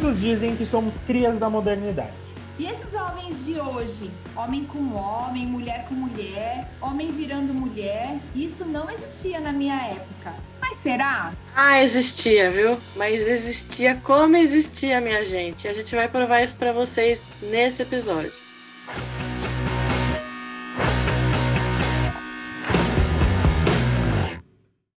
Muitos 0.00 0.20
dizem 0.20 0.54
que 0.54 0.64
somos 0.64 0.96
crias 1.08 1.40
da 1.40 1.50
modernidade. 1.50 2.12
E 2.56 2.66
esses 2.66 2.92
jovens 2.92 3.44
de 3.44 3.58
hoje, 3.58 4.08
homem 4.36 4.64
com 4.64 4.94
homem, 4.94 5.44
mulher 5.44 5.86
com 5.88 5.94
mulher, 5.94 6.70
homem 6.80 7.10
virando 7.10 7.52
mulher, 7.52 8.20
isso 8.32 8.64
não 8.64 8.88
existia 8.88 9.40
na 9.40 9.52
minha 9.52 9.74
época. 9.74 10.36
Mas 10.60 10.78
será? 10.78 11.32
Ah, 11.52 11.82
existia, 11.82 12.48
viu? 12.48 12.78
Mas 12.94 13.26
existia 13.26 13.96
como 13.96 14.36
existia, 14.36 15.00
minha 15.00 15.24
gente. 15.24 15.66
A 15.66 15.74
gente 15.74 15.92
vai 15.96 16.06
provar 16.06 16.42
isso 16.42 16.56
para 16.56 16.72
vocês 16.72 17.28
nesse 17.42 17.82
episódio. 17.82 18.38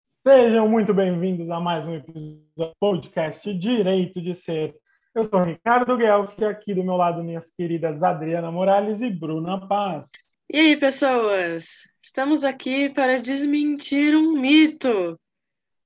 Sejam 0.03 0.69
muito 0.69 0.93
bem-vindos 0.93 1.49
a 1.49 1.59
mais 1.59 1.87
um 1.87 1.95
episódio 1.95 2.43
do 2.55 2.71
podcast 2.79 3.51
Direito 3.51 4.21
de 4.21 4.35
Ser. 4.35 4.75
Eu 5.13 5.25
sou 5.25 5.43
Ricardo 5.43 5.97
Guelph 5.97 6.39
e 6.39 6.45
aqui 6.45 6.73
do 6.73 6.85
meu 6.85 6.95
lado 6.95 7.21
minhas 7.21 7.51
queridas 7.51 8.01
Adriana 8.01 8.49
Morales 8.49 9.01
e 9.01 9.09
Bruna 9.09 9.67
Paz. 9.67 10.09
E 10.49 10.57
aí, 10.57 10.77
pessoas? 10.77 11.85
Estamos 12.01 12.45
aqui 12.45 12.89
para 12.89 13.19
desmentir 13.19 14.15
um 14.15 14.39
mito. 14.39 15.19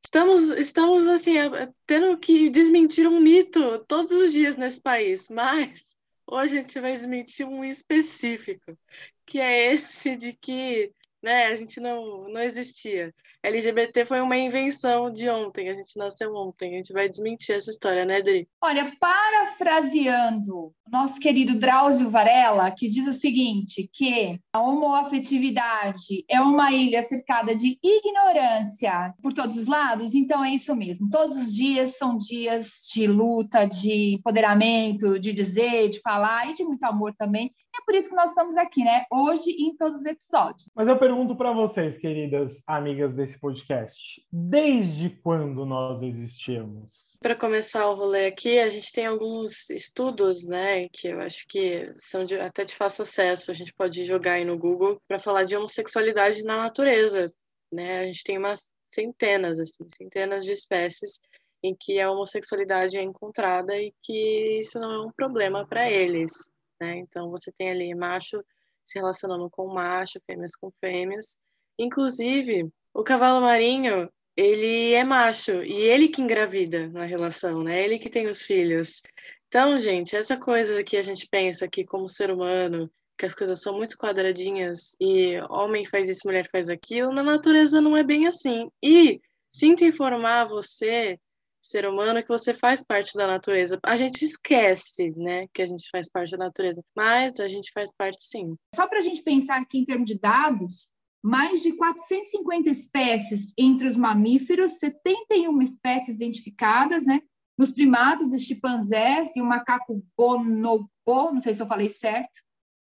Estamos, 0.04 0.52
estamos 0.52 1.08
assim, 1.08 1.34
tendo 1.88 2.16
que 2.20 2.52
desmentir 2.52 3.08
um 3.08 3.20
mito 3.20 3.84
todos 3.88 4.12
os 4.12 4.32
dias 4.32 4.58
nesse 4.58 4.80
país, 4.80 5.28
mas 5.28 5.96
hoje 6.28 6.60
a 6.60 6.62
gente 6.62 6.80
vai 6.80 6.92
desmentir 6.92 7.48
um 7.48 7.64
específico, 7.64 8.78
que 9.26 9.40
é 9.40 9.74
esse 9.74 10.16
de 10.16 10.34
que 10.34 10.92
né, 11.26 11.48
a 11.48 11.56
gente 11.56 11.80
não, 11.80 12.30
não 12.30 12.40
existia. 12.40 13.12
LGBT 13.42 14.06
foi 14.06 14.22
uma 14.22 14.38
invenção 14.38 15.12
de 15.12 15.30
ontem, 15.30 15.70
a 15.70 15.74
gente 15.74 15.98
nasceu 15.98 16.34
ontem, 16.34 16.74
a 16.74 16.78
gente 16.78 16.94
vai 16.94 17.10
desmentir 17.10 17.56
essa 17.56 17.70
história, 17.70 18.06
né, 18.06 18.22
Dri? 18.22 18.48
Olha, 18.62 18.92
parafraseando 19.00 20.72
nosso 20.92 21.20
querido 21.20 21.60
Drauzio 21.60 22.10
Varela, 22.10 22.72
que 22.72 22.90
diz 22.90 23.08
o 23.08 23.14
seguinte, 23.14 23.90
que 23.92 24.40
a 24.54 24.62
homoafetividade 24.62 26.24
é 26.30 26.40
uma 26.40 26.72
ilha 26.72 27.04
cercada 27.04 27.56
de 27.56 27.78
ignorância 27.84 29.14
por 29.22 29.34
todos 29.34 29.58
os 29.58 29.68
lados, 29.68 30.14
então 30.14 30.44
é 30.44 30.52
isso 30.52 30.76
mesmo. 30.76 31.10
Todos 31.10 31.36
os 31.38 31.54
dias 31.54 31.98
são 31.98 32.18
dias 32.18 32.70
de 32.94 33.08
luta, 33.08 33.66
de 33.66 34.16
empoderamento, 34.16 35.20
de 35.20 35.34
dizer, 35.34 35.90
de 35.90 36.00
falar 36.02 36.50
e 36.50 36.54
de 36.54 36.64
muito 36.64 36.84
amor 36.84 37.14
também. 37.16 37.52
É 37.78 37.84
por 37.86 37.94
isso 37.94 38.10
que 38.10 38.16
nós 38.16 38.30
estamos 38.30 38.56
aqui, 38.56 38.84
né? 38.84 39.06
Hoje 39.12 39.50
e 39.50 39.66
em 39.66 39.76
todos 39.76 40.00
os 40.00 40.06
episódios. 40.06 40.72
Mas 40.74 40.88
eu 40.88 40.98
pergunto 40.98 41.36
para 41.36 41.52
vocês, 41.52 41.98
queridas 41.98 42.64
amigas 42.66 43.14
desse 43.14 43.38
podcast, 43.38 44.26
desde 44.32 45.10
quando 45.10 45.66
nós 45.66 46.02
existimos? 46.02 47.18
Para 47.20 47.36
começar 47.36 47.90
o 47.90 47.96
rolê 47.96 48.28
aqui, 48.28 48.60
a 48.60 48.70
gente 48.70 48.94
tem 48.94 49.06
alguns 49.06 49.70
estudos, 49.70 50.46
né, 50.46 50.88
que 50.88 51.10
eu 51.10 51.20
acho 51.20 51.46
que 51.50 51.92
são 51.98 52.24
de, 52.24 52.40
até 52.40 52.64
de 52.64 52.74
fácil 52.74 53.02
acesso, 53.02 53.52
a 53.52 53.54
gente 53.54 53.74
pode 53.74 54.06
jogar 54.06 54.34
aí 54.34 54.46
no 54.46 54.58
Google 54.58 54.98
para 55.06 55.20
falar 55.20 55.44
de 55.44 55.58
homossexualidade 55.58 56.44
na 56.44 56.58
natureza, 56.58 57.34
né? 57.72 58.00
A 58.00 58.06
gente 58.06 58.24
tem 58.24 58.38
umas 58.38 58.74
centenas, 58.94 59.60
assim, 59.60 59.86
centenas 59.90 60.46
de 60.46 60.54
espécies 60.54 61.20
em 61.62 61.76
que 61.78 62.00
a 62.00 62.10
homossexualidade 62.10 62.98
é 62.98 63.02
encontrada 63.02 63.76
e 63.76 63.94
que 64.02 64.60
isso 64.60 64.80
não 64.80 64.92
é 64.92 65.06
um 65.06 65.12
problema 65.12 65.68
para 65.68 65.90
eles 65.90 66.50
né? 66.80 66.98
Então 66.98 67.30
você 67.30 67.52
tem 67.52 67.70
ali 67.70 67.94
macho 67.96 68.44
se 68.84 69.00
relacionando 69.00 69.50
com 69.50 69.68
macho, 69.68 70.20
fêmeas 70.26 70.56
com 70.56 70.72
fêmeas. 70.80 71.40
Inclusive, 71.78 72.70
o 72.94 73.04
cavalo 73.04 73.42
marinho, 73.42 74.10
ele 74.38 74.94
é 74.94 75.04
macho 75.04 75.64
e 75.64 75.74
ele 75.74 76.08
que 76.08 76.22
engravida 76.22 76.88
na 76.90 77.04
relação, 77.04 77.64
né? 77.64 77.84
Ele 77.84 77.98
que 77.98 78.10
tem 78.10 78.28
os 78.28 78.42
filhos. 78.42 79.02
Então, 79.48 79.80
gente, 79.80 80.16
essa 80.16 80.38
coisa 80.38 80.84
que 80.84 80.98
a 80.98 81.02
gente 81.02 81.28
pensa 81.30 81.68
que 81.68 81.86
como 81.86 82.08
ser 82.08 82.30
humano, 82.32 82.92
que 83.18 83.26
as 83.26 83.34
coisas 83.34 83.62
são 83.62 83.76
muito 83.78 83.98
quadradinhas 83.98 84.96
e 85.00 85.38
homem 85.50 85.86
faz 85.86 86.08
isso, 86.08 86.22
mulher 86.26 86.48
faz 86.50 86.70
aquilo, 86.70 87.14
na 87.14 87.24
natureza 87.24 87.80
não 87.82 87.96
é 87.96 88.04
bem 88.04 88.28
assim. 88.28 88.70
E 88.84 89.22
sinto 89.54 89.86
informar 89.86 90.46
você 90.46 91.18
ser 91.66 91.88
humano 91.88 92.22
que 92.22 92.30
você 92.30 92.54
faz 92.54 92.84
parte 92.84 93.16
da 93.16 93.28
natureza. 93.28 93.80
A 93.84 93.98
gente 93.98 94.24
esquece, 94.24 95.12
né, 95.18 95.48
que 95.54 95.62
a 95.62 95.66
gente 95.66 95.90
faz 95.90 96.10
parte 96.10 96.32
da 96.32 96.46
natureza, 96.46 96.82
mas 96.96 97.40
a 97.40 97.48
gente 97.48 97.72
faz 97.74 97.92
parte 97.96 98.24
sim. 98.24 98.56
Só 98.76 98.88
para 98.88 99.00
a 99.00 99.02
gente 99.02 99.22
pensar 99.22 99.62
aqui 99.62 99.80
em 99.80 99.86
termos 99.86 100.08
de 100.08 100.20
dados, 100.20 100.92
mais 101.24 101.64
de 101.64 101.74
450 101.74 102.70
espécies 102.70 103.54
entre 103.58 103.88
os 103.88 103.96
mamíferos, 103.96 104.74
71 104.74 105.62
espécies 105.62 106.16
identificadas, 106.16 107.06
né? 107.06 107.22
Nos 107.58 107.72
primatas, 107.72 108.32
os 108.32 108.42
chimpanzés 108.42 109.36
e 109.36 109.42
o 109.42 109.46
macaco 109.46 110.04
bonobo, 110.16 110.88
não 111.06 111.40
sei 111.40 111.54
se 111.54 111.62
eu 111.62 111.68
falei 111.68 111.90
certo, 111.90 112.44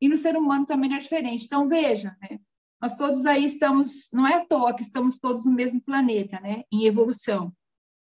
e 0.01 0.09
no 0.09 0.17
ser 0.17 0.35
humano 0.35 0.65
também 0.65 0.93
é 0.95 0.99
diferente. 0.99 1.45
Então, 1.45 1.69
veja, 1.69 2.17
né? 2.21 2.39
Nós 2.81 2.97
todos 2.97 3.25
aí 3.25 3.45
estamos, 3.45 4.09
não 4.11 4.27
é 4.27 4.33
à 4.33 4.45
toa 4.45 4.75
que 4.75 4.81
estamos 4.81 5.17
todos 5.17 5.45
no 5.45 5.51
mesmo 5.51 5.79
planeta, 5.79 6.39
né? 6.41 6.63
Em 6.69 6.85
evolução. 6.85 7.53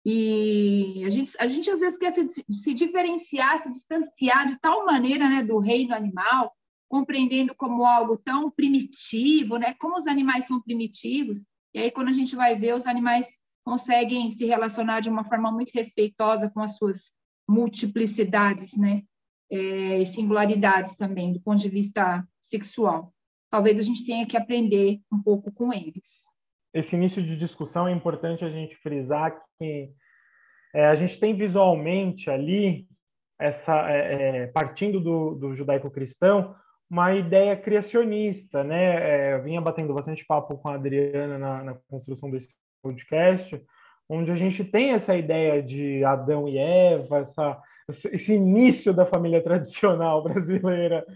E 0.05 1.03
a 1.05 1.11
gente, 1.11 1.33
a 1.39 1.47
gente 1.47 1.71
às 1.71 1.81
vezes 1.81 1.99
quer 1.99 2.13
se, 2.13 2.45
se 2.51 2.75
diferenciar, 2.75 3.63
se 3.63 3.71
distanciar 3.71 4.49
de 4.49 4.59
tal 4.59 4.87
maneira 4.87 5.29
né, 5.29 5.43
do 5.43 5.59
reino 5.59 5.95
animal, 5.95 6.55
compreendendo 6.89 7.55
como 7.55 7.85
algo 7.85 8.17
tão 8.17 8.51
primitivo, 8.51 9.59
né, 9.59 9.75
como 9.75 9.97
os 9.97 10.07
animais 10.07 10.47
são 10.47 10.61
primitivos. 10.61 11.45
E 11.75 11.79
aí, 11.79 11.91
quando 11.91 12.09
a 12.09 12.13
gente 12.13 12.35
vai 12.35 12.59
ver, 12.59 12.75
os 12.75 12.87
animais 12.87 13.27
conseguem 13.63 14.31
se 14.33 14.47
relacionar 14.47 15.01
de 15.01 15.11
uma 15.11 15.25
forma 15.25 15.53
muito 15.53 15.71
respeitosa 15.75 16.51
com 16.51 16.61
as 16.61 16.77
suas 16.77 17.15
multiplicidades 17.49 18.77
né, 18.77 19.03
é, 19.51 20.05
singularidades 20.07 20.97
também, 20.97 21.33
do 21.33 21.41
ponto 21.41 21.61
de 21.61 21.69
vista 21.69 22.27
sexual. 22.41 23.13
Talvez 23.51 23.79
a 23.79 23.83
gente 23.83 24.07
tenha 24.07 24.27
que 24.27 24.37
aprender 24.37 25.01
um 25.13 25.23
pouco 25.23 25.53
com 25.53 25.73
eles 25.73 26.30
esse 26.73 26.95
início 26.95 27.23
de 27.23 27.37
discussão 27.37 27.89
é 27.89 27.93
importante 27.93 28.45
a 28.45 28.51
gente 28.51 28.77
frisar 28.77 29.37
que 29.59 29.91
é, 30.75 30.87
a 30.87 30.95
gente 30.95 31.19
tem 31.19 31.35
visualmente 31.35 32.31
ali 32.31 32.87
essa 33.39 33.91
é, 33.91 34.43
é, 34.43 34.47
partindo 34.49 35.01
do, 35.01 35.35
do 35.35 35.57
judaico-cristão 35.57 36.55
uma 36.89 37.15
ideia 37.15 37.57
criacionista, 37.57 38.65
né? 38.65 39.31
É, 39.31 39.35
eu 39.35 39.43
vinha 39.45 39.61
batendo 39.61 39.95
bastante 39.95 40.25
papo 40.27 40.59
com 40.59 40.69
a 40.69 40.75
Adriana 40.75 41.39
na, 41.39 41.63
na, 41.63 41.75
construção 41.89 42.29
desse 42.29 42.49
podcast, 42.83 43.63
onde 44.09 44.33
a 44.33 44.35
gente 44.35 44.65
tem 44.65 44.91
essa 44.91 45.17
ideia 45.17 45.63
de 45.63 46.05
Adão 46.05 46.49
e 46.49 46.59
Eva, 46.59 47.21
essa, 47.21 47.63
esse 47.89 48.35
início 48.35 48.93
da 48.93 49.07
família 49.07 49.41
tradicional 49.43 50.23
brasileira 50.25 51.07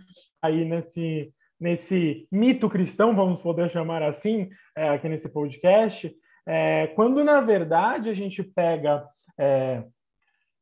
aí 0.41 0.65
nesse 0.65 1.33
nesse 1.61 2.27
mito 2.31 2.69
cristão, 2.69 3.15
vamos 3.15 3.41
poder 3.41 3.71
chamar 3.71 4.03
assim, 4.03 4.51
é, 4.77 4.89
aqui 4.89 5.09
nesse 5.09 5.29
podcast, 5.29 6.15
é, 6.47 6.89
quando 6.89 7.25
na 7.25 7.41
verdade 7.41 8.09
a 8.09 8.15
gente 8.15 8.43
pega 8.43 9.07
é, 9.39 9.85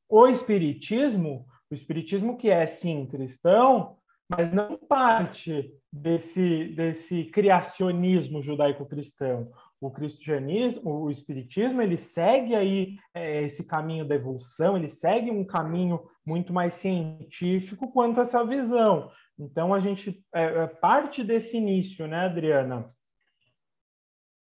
o 0.08 0.26
Espiritismo, 0.28 1.46
o 1.70 1.74
Espiritismo 1.74 2.36
que 2.36 2.50
é 2.50 2.66
sim 2.66 3.06
cristão, 3.06 3.96
mas 4.28 4.52
não 4.52 4.76
parte 4.76 5.72
desse, 5.92 6.66
desse 6.68 7.24
criacionismo 7.24 8.42
judaico-cristão. 8.42 9.50
O 9.82 9.90
cristianismo, 9.90 11.02
o 11.02 11.10
espiritismo, 11.10 11.82
ele 11.82 11.96
segue 11.96 12.54
aí 12.54 12.96
é, 13.12 13.42
esse 13.42 13.66
caminho 13.66 14.06
da 14.06 14.14
evolução, 14.14 14.76
ele 14.76 14.88
segue 14.88 15.28
um 15.28 15.44
caminho 15.44 16.00
muito 16.24 16.52
mais 16.52 16.74
científico 16.74 17.90
quanto 17.90 18.20
a 18.20 18.22
essa 18.22 18.46
visão. 18.46 19.10
Então, 19.36 19.74
a 19.74 19.80
gente 19.80 20.24
é, 20.32 20.44
é 20.44 20.66
parte 20.68 21.24
desse 21.24 21.56
início, 21.56 22.06
né, 22.06 22.26
Adriana? 22.26 22.94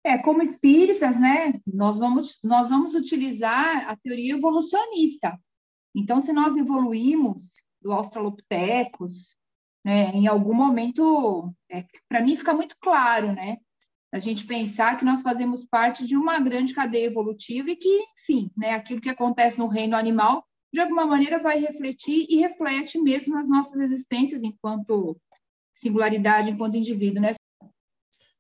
É, 0.05 0.19
como 0.19 0.41
espíritas, 0.41 1.19
né, 1.19 1.61
nós 1.67 1.99
vamos, 1.99 2.39
nós 2.45 2.69
vamos 2.69 2.95
utilizar 2.95 3.91
a 3.91 3.97
teoria 3.97 4.37
evolucionista. 4.37 5.37
Então, 5.93 6.21
se 6.21 6.33
nós 6.33 6.55
evoluímos 6.55 7.51
do 7.83 7.91
Australopithecus, 7.91 9.35
né, 9.85 10.13
em 10.13 10.29
algum 10.29 10.55
momento, 10.55 11.53
é, 11.69 11.85
para 12.09 12.23
mim 12.23 12.37
fica 12.37 12.55
muito 12.55 12.77
claro, 12.81 13.33
né, 13.33 13.57
a 14.15 14.21
gente 14.21 14.47
pensar 14.47 14.97
que 14.97 15.05
nós 15.05 15.23
fazemos 15.23 15.65
parte 15.65 16.07
de 16.07 16.17
uma 16.17 16.39
grande 16.39 16.73
cadeia 16.73 17.07
evolutiva 17.07 17.69
e 17.69 17.75
que, 17.75 18.05
enfim, 18.17 18.49
né, 18.57 18.71
aquilo 18.71 19.01
que 19.01 19.11
acontece 19.11 19.59
no 19.59 19.67
reino 19.67 19.97
animal 19.97 20.45
de 20.73 20.79
alguma 20.79 21.05
maneira 21.05 21.43
vai 21.43 21.59
refletir 21.59 22.25
e 22.31 22.37
reflete 22.37 22.97
mesmo 22.97 23.35
nas 23.35 23.49
nossas 23.49 23.77
existências 23.81 24.45
enquanto 24.45 25.21
singularidade, 25.75 26.49
enquanto 26.49 26.77
indivíduo, 26.77 27.21
né? 27.21 27.33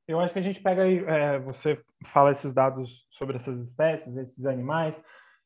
Eu 0.06 0.21
acho 0.21 0.32
que 0.32 0.38
a 0.38 0.43
gente 0.43 0.61
pega 0.61 0.85
aí, 0.85 0.99
é, 0.99 1.41
você 1.41 1.82
fala 2.06 2.31
esses 2.31 2.55
dados 2.55 3.05
sobre 3.11 3.35
essas 3.35 3.59
espécies, 3.59 4.17
esses 4.17 4.47
animais, 4.47 4.94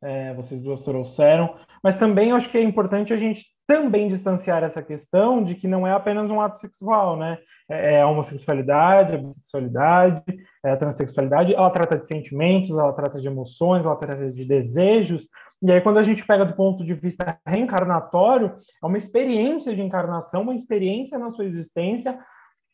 é, 0.03 0.35
vocês 0.35 0.61
duas 0.63 0.83
trouxeram, 0.83 1.59
mas 1.83 1.97
também 1.97 2.33
acho 2.33 2.51
que 2.51 2.59
é 2.59 2.63
importante 2.63 3.15
a 3.15 3.17
gente 3.17 3.47
também 3.69 4.09
distanciar 4.09 4.65
essa 4.65 4.83
questão 4.83 5.45
de 5.45 5.55
que 5.55 5.69
não 5.69 5.87
é 5.87 5.93
apenas 5.93 6.31
um 6.31 6.41
ato 6.41 6.59
sexual, 6.59 7.19
né? 7.19 7.37
É, 7.71 7.97
é 7.97 8.01
a 8.01 8.09
homossexualidade, 8.09 9.15
a 9.15 9.19
bissexualidade, 9.19 10.23
é 10.65 10.71
a 10.71 10.77
transexualidade, 10.77 11.55
ela 11.55 11.69
trata 11.69 11.99
de 11.99 12.07
sentimentos, 12.07 12.71
ela 12.71 12.95
trata 12.95 13.21
de 13.21 13.27
emoções, 13.27 13.85
ela 13.85 13.95
trata 13.95 14.33
de 14.33 14.45
desejos, 14.47 15.29
E 15.61 15.71
aí, 15.71 15.83
quando 15.83 15.99
a 15.99 16.03
gente 16.03 16.25
pega 16.25 16.47
do 16.47 16.55
ponto 16.55 16.83
de 16.83 16.95
vista 16.95 17.39
reencarnatório, 17.47 18.55
é 18.83 18.87
uma 18.87 18.97
experiência 18.97 19.75
de 19.75 19.83
encarnação, 19.83 20.43
uma 20.43 20.55
experiência 20.55 21.19
na 21.19 21.31
sua 21.31 21.45
existência 21.45 22.19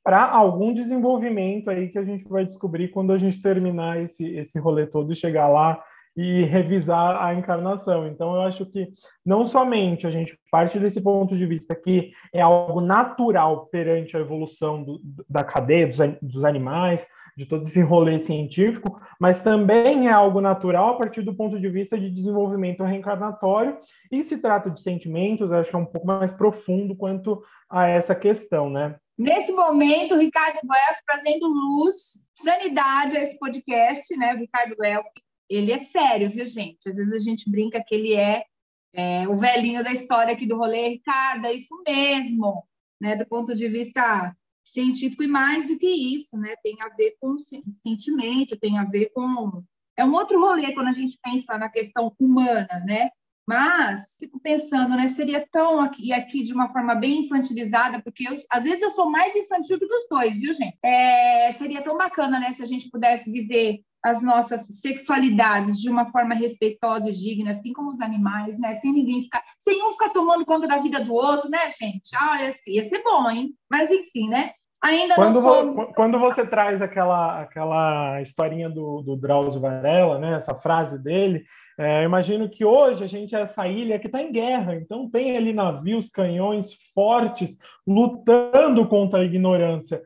para 0.05 0.23
algum 0.31 0.73
desenvolvimento 0.73 1.71
aí 1.71 1.89
que 1.89 1.99
a 1.99 2.05
gente 2.05 2.29
vai 2.29 2.45
descobrir 2.45 2.89
quando 2.89 3.13
a 3.13 3.19
gente 3.19 3.43
terminar 3.43 4.01
esse, 4.01 4.25
esse 4.37 4.61
rolê 4.61 4.87
todo 4.87 5.13
e 5.13 5.17
chegar 5.17 5.49
lá 5.49 5.83
e 6.17 6.43
revisar 6.45 7.23
a 7.23 7.35
encarnação. 7.35 8.07
Então, 8.07 8.35
eu 8.35 8.43
acho 8.43 8.65
que 8.67 8.89
não 9.25 9.47
somente 9.47 10.07
a 10.07 10.11
gente 10.11 10.39
parte 10.51 10.79
desse 10.79 11.01
ponto 11.01 11.37
de 11.37 11.47
vista 11.47 11.75
que 11.75 12.13
é 12.33 12.41
algo 12.41 12.81
natural 12.81 13.67
perante 13.67 14.17
a 14.17 14.21
evolução 14.21 14.83
do, 14.83 15.01
da 15.29 15.43
cadeia 15.43 15.87
dos, 15.87 15.99
dos 16.23 16.45
animais, 16.45 17.07
de 17.37 17.47
todo 17.47 17.63
esse 17.63 17.83
rolê 17.83 18.19
científico, 18.19 19.01
mas 19.19 19.43
também 19.43 20.07
é 20.09 20.13
algo 20.13 20.41
natural 20.41 20.91
a 20.91 20.99
partir 20.99 21.23
do 21.23 21.35
ponto 21.35 21.59
de 21.59 21.69
vista 21.69 21.99
de 21.99 22.11
desenvolvimento 22.11 22.85
reencarnatório, 22.85 23.77
e 24.11 24.23
se 24.23 24.39
trata 24.39 24.71
de 24.71 24.81
sentimentos, 24.81 25.53
acho 25.53 25.71
que 25.71 25.77
é 25.77 25.79
um 25.79 25.85
pouco 25.85 26.07
mais 26.07 26.31
profundo 26.31 26.95
quanto 26.95 27.43
a 27.69 27.89
essa 27.89 28.15
questão, 28.15 28.71
né? 28.71 28.97
Nesse 29.19 29.53
momento, 29.53 30.17
Ricardo 30.17 30.61
Guelph 30.63 30.99
trazendo 31.07 31.47
luz, 31.47 32.25
sanidade 32.45 33.17
a 33.17 33.23
esse 33.23 33.39
podcast, 33.39 34.17
né? 34.17 34.35
Ricardo 34.35 34.77
Guelph 34.77 35.07
ele 35.55 35.73
é 35.73 35.79
sério, 35.79 36.31
viu, 36.31 36.47
gente? 36.47 36.89
Às 36.89 36.97
vezes 36.97 37.13
a 37.13 37.19
gente 37.19 37.51
brinca 37.51 37.83
que 37.87 37.95
ele 37.95 38.15
é, 38.15 38.45
é 38.93 39.29
o 39.29 39.37
velhinho 39.37 39.83
da 39.85 39.93
história 39.93 40.33
aqui 40.33 40.47
do 40.47 40.57
rolê. 40.57 40.89
Ricardo, 40.89 41.47
é 41.47 41.53
isso 41.53 41.75
mesmo, 41.87 42.65
né? 43.01 43.17
Do 43.17 43.27
ponto 43.27 43.55
de 43.55 43.69
vista 43.69 44.35
científico 44.65 45.23
e 45.23 45.27
mais 45.29 45.69
do 45.69 45.79
que 45.79 45.87
isso, 45.87 46.37
né? 46.37 46.55
Tem 46.63 46.77
a 46.81 46.89
ver 46.89 47.17
com 47.21 47.37
sentimento, 47.83 48.59
tem 48.59 48.79
a 48.79 48.85
ver 48.85 49.11
com 49.15 49.63
é 49.97 50.05
um 50.05 50.13
outro 50.13 50.41
rolê 50.41 50.73
quando 50.73 50.89
a 50.89 50.93
gente 50.93 51.19
pensa 51.23 51.57
na 51.57 51.69
questão 51.69 52.13
humana, 52.19 52.83
né? 52.85 53.11
Mas 53.47 54.17
fico 54.19 54.41
pensando, 54.41 54.97
né? 54.97 55.09
Seria 55.09 55.47
tão 55.51 55.81
aqui, 55.81 56.13
aqui 56.13 56.43
de 56.43 56.55
uma 56.55 56.73
forma 56.73 56.95
bem 56.95 57.25
infantilizada, 57.25 58.01
porque 58.03 58.27
eu, 58.27 58.35
às 58.51 58.65
vezes 58.65 58.83
eu 58.83 58.91
sou 58.91 59.11
mais 59.11 59.37
infantil 59.37 59.79
que 59.79 59.87
dos 59.87 60.07
dois, 60.11 60.39
viu, 60.39 60.55
gente? 60.55 60.79
É, 60.83 61.53
seria 61.53 61.83
tão 61.83 61.97
bacana, 61.97 62.41
né? 62.41 62.53
Se 62.53 62.63
a 62.63 62.67
gente 62.67 62.91
pudesse 62.91 63.31
viver 63.31 63.81
as 64.05 64.21
nossas 64.23 64.67
sexualidades 64.81 65.81
de 65.81 65.89
uma 65.89 66.07
forma 66.11 66.35
respeitosa 66.35 67.09
e 67.09 67.15
digna, 67.15 67.53
assim 67.53 67.73
como 67.73 67.91
os 67.91 68.01
animais, 68.01 68.59
né? 68.59 68.75
Sem 68.75 68.93
ninguém 68.93 69.23
ficar, 69.23 69.43
sem 69.59 69.83
um 69.83 69.93
ficar 69.93 70.11
tomando 70.11 70.45
conta 70.45 70.67
da 70.67 70.79
vida 70.79 71.03
do 71.03 71.15
outro, 71.15 71.49
né, 71.49 71.71
gente? 71.71 72.11
Olha, 72.23 72.49
assim, 72.49 72.73
ia 72.73 72.85
ser 72.85 73.03
bom, 73.03 73.31
hein? 73.31 73.55
Mas 73.71 73.91
enfim, 73.91 74.29
né? 74.29 74.53
Ainda 74.83 75.15
quando, 75.15 75.35
não 75.35 75.41
somos... 75.41 75.95
quando 75.95 76.19
você 76.19 76.47
traz 76.47 76.83
aquela, 76.83 77.41
aquela 77.41 78.21
historinha 78.21 78.69
do, 78.69 79.01
do 79.01 79.17
Drauzio 79.17 79.59
Varela, 79.59 80.19
né? 80.19 80.35
Essa 80.35 80.55
frase 80.55 81.03
dele, 81.03 81.43
é, 81.79 82.01
eu 82.01 82.05
imagino 82.05 82.49
que 82.49 82.65
hoje 82.65 83.05
a 83.05 83.07
gente 83.07 83.35
é 83.35 83.41
essa 83.41 83.67
ilha 83.67 83.99
que 83.99 84.07
está 84.07 84.23
em 84.23 84.33
guerra, 84.33 84.77
então 84.77 85.11
tem 85.11 85.37
ali 85.37 85.53
navios, 85.53 86.09
canhões 86.09 86.73
fortes 86.95 87.59
lutando 87.87 88.87
contra 88.87 89.21
a 89.21 89.25
ignorância 89.25 90.03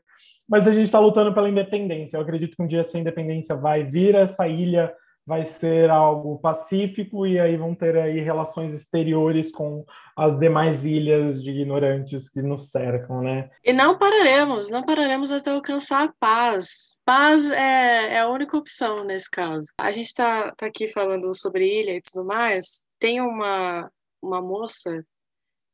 mas 0.49 0.67
a 0.67 0.73
gente 0.73 0.85
está 0.85 0.99
lutando 0.99 1.35
pela 1.35 1.49
independência. 1.49 2.17
Eu 2.17 2.23
acredito 2.23 2.56
que 2.56 2.62
um 2.62 2.67
dia 2.67 2.81
essa 2.81 2.99
independência 2.99 3.55
vai 3.55 3.85
vir, 3.85 4.15
essa 4.15 4.49
ilha 4.49 4.93
vai 5.28 5.44
ser 5.44 5.90
algo 5.90 6.38
pacífico 6.38 7.26
e 7.26 7.38
aí 7.38 7.54
vão 7.54 7.75
ter 7.75 7.98
aí 7.98 8.19
relações 8.19 8.72
exteriores 8.72 9.52
com 9.52 9.84
as 10.16 10.38
demais 10.38 10.86
ilhas 10.86 11.42
de 11.42 11.50
ignorantes 11.50 12.30
que 12.30 12.40
nos 12.40 12.70
cercam, 12.70 13.20
né? 13.20 13.50
E 13.62 13.70
não 13.70 13.98
pararemos, 13.98 14.70
não 14.70 14.82
pararemos 14.82 15.30
até 15.30 15.50
alcançar 15.50 16.08
a 16.08 16.14
paz. 16.19 16.96
Paz 17.04 17.44
é, 17.50 18.14
é 18.14 18.20
a 18.20 18.28
única 18.28 18.56
opção 18.56 19.04
nesse 19.04 19.30
caso. 19.30 19.66
A 19.78 19.92
gente 19.92 20.06
está 20.06 20.50
tá 20.52 20.64
aqui 20.64 20.88
falando 20.88 21.34
sobre 21.34 21.78
ilha 21.78 21.96
e 21.96 22.00
tudo 22.00 22.25
mais. 22.25 22.86
Tem 22.98 23.20
uma, 23.20 23.90
uma 24.22 24.40
moça 24.40 25.04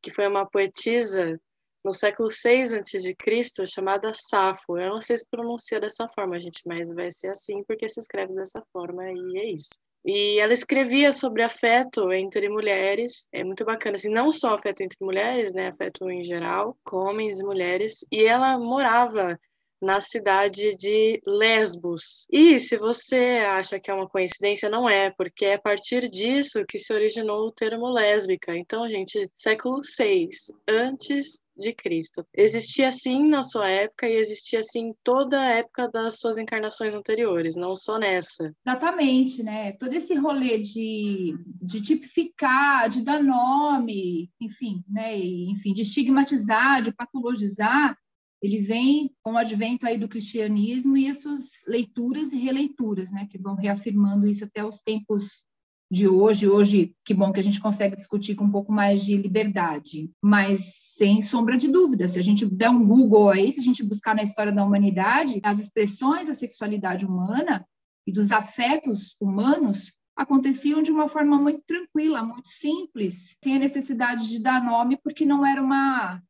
que 0.02 0.10
foi 0.10 0.26
uma 0.26 0.44
poetisa 0.44 1.40
no 1.84 1.92
século 1.92 2.30
6 2.30 2.72
a.C., 2.72 3.66
chamada 3.66 4.12
Safo. 4.14 4.78
Eu 4.78 4.90
não 4.90 5.00
sei 5.00 5.18
se 5.18 5.28
pronuncia 5.28 5.78
dessa 5.78 6.08
forma, 6.08 6.40
gente, 6.40 6.62
mas 6.66 6.92
vai 6.94 7.10
ser 7.10 7.28
assim 7.28 7.62
porque 7.64 7.88
se 7.88 8.00
escreve 8.00 8.34
dessa 8.34 8.64
forma 8.72 9.04
e 9.12 9.38
é 9.38 9.50
isso. 9.52 9.74
E 10.04 10.38
ela 10.38 10.52
escrevia 10.52 11.12
sobre 11.12 11.42
afeto 11.42 12.12
entre 12.12 12.48
mulheres, 12.48 13.26
é 13.32 13.42
muito 13.42 13.64
bacana, 13.64 13.96
assim, 13.96 14.10
não 14.10 14.30
só 14.30 14.54
afeto 14.54 14.82
entre 14.82 14.98
mulheres, 15.00 15.54
né, 15.54 15.68
afeto 15.68 16.10
em 16.10 16.22
geral, 16.22 16.76
com 16.84 16.98
homens 16.98 17.40
e 17.40 17.42
mulheres, 17.42 18.04
e 18.12 18.22
ela 18.22 18.58
morava 18.58 19.38
na 19.80 20.00
cidade 20.00 20.74
de 20.76 21.22
Lesbos. 21.26 22.26
E 22.30 22.58
se 22.58 22.76
você 22.76 23.42
acha 23.46 23.80
que 23.80 23.90
é 23.90 23.94
uma 23.94 24.08
coincidência, 24.08 24.68
não 24.68 24.88
é, 24.88 25.10
porque 25.10 25.46
é 25.46 25.54
a 25.54 25.60
partir 25.60 26.08
disso 26.08 26.64
que 26.66 26.78
se 26.78 26.92
originou 26.92 27.46
o 27.46 27.52
termo 27.52 27.88
lésbica. 27.88 28.56
Então, 28.56 28.88
gente, 28.88 29.30
século 29.38 29.82
6 29.82 30.52
antes 30.68 31.43
de 31.56 31.72
Cristo. 31.72 32.26
Existia 32.34 32.88
assim 32.88 33.28
na 33.28 33.42
sua 33.42 33.68
época 33.68 34.08
e 34.08 34.14
existia 34.14 34.60
assim 34.60 34.92
toda 35.02 35.40
a 35.40 35.50
época 35.50 35.88
das 35.88 36.18
suas 36.18 36.38
encarnações 36.38 36.94
anteriores, 36.94 37.56
não 37.56 37.74
só 37.76 37.98
nessa. 37.98 38.54
Exatamente, 38.66 39.42
né? 39.42 39.72
Todo 39.72 39.92
esse 39.94 40.14
rolê 40.14 40.58
de, 40.58 41.36
de 41.62 41.80
tipificar, 41.80 42.88
de 42.88 43.02
dar 43.02 43.22
nome, 43.22 44.30
enfim, 44.40 44.82
né? 44.88 45.18
E, 45.18 45.50
enfim, 45.50 45.72
de 45.72 45.82
estigmatizar, 45.82 46.82
de 46.82 46.92
patologizar, 46.92 47.96
ele 48.42 48.58
vem 48.58 49.10
com 49.22 49.32
o 49.32 49.38
advento 49.38 49.86
aí 49.86 49.98
do 49.98 50.08
cristianismo 50.08 50.96
e 50.96 51.08
as 51.08 51.20
suas 51.20 51.40
leituras 51.66 52.32
e 52.32 52.36
releituras, 52.36 53.10
né? 53.10 53.26
Que 53.30 53.38
vão 53.38 53.54
reafirmando 53.54 54.26
isso 54.26 54.44
até 54.44 54.64
os 54.64 54.80
tempos 54.80 55.46
de 55.90 56.08
hoje. 56.08 56.48
Hoje, 56.48 56.94
que 57.04 57.14
bom 57.14 57.32
que 57.32 57.40
a 57.40 57.42
gente 57.42 57.60
consegue 57.60 57.96
discutir 57.96 58.34
com 58.34 58.44
um 58.44 58.50
pouco 58.50 58.72
mais 58.72 59.04
de 59.04 59.16
liberdade, 59.16 60.10
mas 60.22 60.60
sem 60.96 61.20
sombra 61.20 61.56
de 61.56 61.68
dúvida, 61.68 62.06
se 62.08 62.18
a 62.18 62.22
gente 62.22 62.46
der 62.46 62.70
um 62.70 62.86
Google 62.86 63.28
aí, 63.28 63.52
se 63.52 63.60
a 63.60 63.62
gente 63.62 63.82
buscar 63.82 64.14
na 64.14 64.22
história 64.22 64.52
da 64.52 64.64
humanidade, 64.64 65.40
as 65.42 65.58
expressões 65.58 66.28
da 66.28 66.34
sexualidade 66.34 67.04
humana 67.04 67.66
e 68.06 68.12
dos 68.12 68.30
afetos 68.30 69.16
humanos 69.20 69.92
aconteciam 70.16 70.82
de 70.82 70.92
uma 70.92 71.08
forma 71.08 71.36
muito 71.36 71.62
tranquila, 71.66 72.22
muito 72.22 72.48
simples, 72.48 73.36
sem 73.42 73.56
a 73.56 73.58
necessidade 73.58 74.28
de 74.28 74.38
dar 74.38 74.62
nome, 74.64 74.96
porque 75.02 75.24
não 75.24 75.44
era 75.44 75.62
uma 75.62 76.20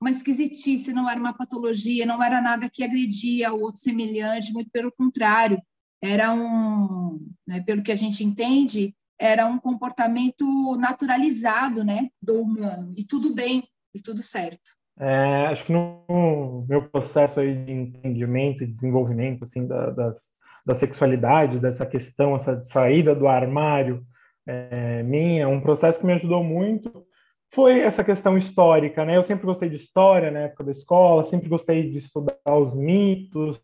uma 0.00 0.10
esquisitice, 0.10 0.92
não 0.92 1.08
era 1.08 1.18
uma 1.18 1.32
patologia, 1.32 2.04
não 2.04 2.22
era 2.22 2.38
nada 2.38 2.68
que 2.68 2.84
agredia 2.84 3.54
o 3.54 3.62
outro 3.62 3.80
semelhante, 3.80 4.52
muito 4.52 4.70
pelo 4.70 4.92
contrário, 4.92 5.58
era 6.02 6.34
um, 6.34 7.26
né, 7.46 7.62
pelo 7.62 7.82
que 7.82 7.90
a 7.90 7.94
gente 7.94 8.22
entende, 8.22 8.94
era 9.18 9.46
um 9.46 9.58
comportamento 9.58 10.76
naturalizado, 10.76 11.84
né, 11.84 12.08
do 12.20 12.40
humano. 12.40 12.92
E 12.96 13.04
tudo 13.04 13.34
bem, 13.34 13.64
e 13.94 14.00
tudo 14.00 14.22
certo. 14.22 14.72
É, 14.98 15.46
acho 15.48 15.64
que 15.64 15.72
no 15.72 16.64
meu 16.68 16.88
processo 16.88 17.40
aí 17.40 17.64
de 17.64 17.72
entendimento 17.72 18.62
e 18.62 18.66
desenvolvimento 18.66 19.42
assim 19.42 19.66
da, 19.66 19.90
das, 19.90 20.18
da 20.64 20.74
sexualidade, 20.74 21.58
dessa 21.58 21.84
questão, 21.84 22.36
essa 22.36 22.62
saída 22.64 23.14
do 23.14 23.26
armário 23.26 24.04
é, 24.46 25.02
minha, 25.02 25.48
um 25.48 25.60
processo 25.60 25.98
que 25.98 26.06
me 26.06 26.12
ajudou 26.12 26.44
muito 26.44 27.04
foi 27.52 27.80
essa 27.80 28.02
questão 28.02 28.36
histórica, 28.36 29.04
né? 29.04 29.16
Eu 29.16 29.22
sempre 29.22 29.46
gostei 29.46 29.68
de 29.68 29.76
história 29.76 30.30
na 30.30 30.40
época 30.40 30.64
da 30.64 30.72
escola, 30.72 31.24
sempre 31.24 31.48
gostei 31.48 31.88
de 31.88 31.98
estudar 31.98 32.36
os 32.50 32.74
mitos, 32.74 33.60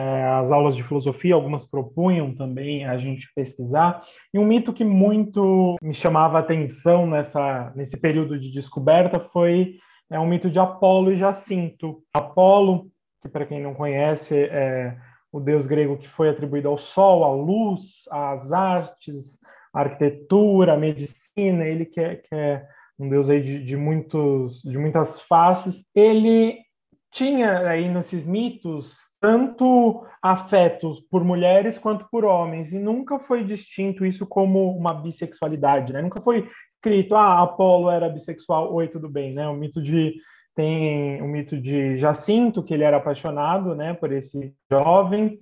as 0.00 0.52
aulas 0.52 0.76
de 0.76 0.82
filosofia, 0.84 1.34
algumas 1.34 1.64
propunham 1.64 2.32
também 2.34 2.84
a 2.84 2.96
gente 2.96 3.28
pesquisar. 3.34 4.02
E 4.32 4.38
um 4.38 4.46
mito 4.46 4.72
que 4.72 4.84
muito 4.84 5.76
me 5.82 5.92
chamava 5.92 6.38
atenção 6.38 7.06
nessa, 7.06 7.72
nesse 7.74 8.00
período 8.00 8.38
de 8.38 8.50
descoberta 8.52 9.18
foi 9.18 9.76
é, 10.10 10.18
um 10.18 10.26
mito 10.26 10.48
de 10.48 10.58
Apolo 10.58 11.10
e 11.10 11.16
Jacinto. 11.16 12.02
Apolo, 12.12 12.86
que 13.20 13.28
para 13.28 13.44
quem 13.44 13.60
não 13.60 13.74
conhece, 13.74 14.36
é 14.36 14.96
o 15.32 15.40
deus 15.40 15.66
grego 15.66 15.98
que 15.98 16.08
foi 16.08 16.28
atribuído 16.28 16.68
ao 16.68 16.78
sol, 16.78 17.24
à 17.24 17.34
luz, 17.34 18.04
às 18.10 18.52
artes, 18.52 19.40
à 19.74 19.80
arquitetura, 19.80 20.74
à 20.74 20.76
medicina, 20.76 21.64
ele 21.64 21.84
que 21.84 22.00
é, 22.00 22.16
que 22.16 22.34
é 22.34 22.64
um 22.98 23.08
deus 23.08 23.28
aí 23.28 23.40
de, 23.40 23.62
de, 23.62 23.76
muitos, 23.76 24.62
de 24.62 24.78
muitas 24.78 25.20
faces. 25.20 25.84
Ele 25.94 26.58
tinha 27.18 27.68
aí 27.68 27.88
nesses 27.88 28.28
mitos 28.28 28.96
tanto 29.20 30.06
afeto 30.22 30.94
por 31.10 31.24
mulheres 31.24 31.76
quanto 31.76 32.08
por 32.08 32.24
homens 32.24 32.72
e 32.72 32.78
nunca 32.78 33.18
foi 33.18 33.42
distinto 33.42 34.06
isso 34.06 34.24
como 34.24 34.70
uma 34.70 34.94
bissexualidade, 34.94 35.92
né? 35.92 36.00
Nunca 36.00 36.20
foi 36.20 36.48
escrito 36.76 37.16
ah, 37.16 37.42
Apolo 37.42 37.90
era 37.90 38.08
bissexual, 38.08 38.72
oi, 38.72 38.86
tudo 38.86 39.08
bem, 39.08 39.34
né? 39.34 39.48
O 39.48 39.54
mito 39.54 39.82
de 39.82 40.14
tem 40.54 41.20
o 41.20 41.26
mito 41.26 41.60
de 41.60 41.96
Jacinto 41.96 42.62
que 42.62 42.72
ele 42.72 42.84
era 42.84 42.98
apaixonado, 42.98 43.74
né, 43.74 43.94
por 43.94 44.12
esse 44.12 44.54
jovem 44.70 45.40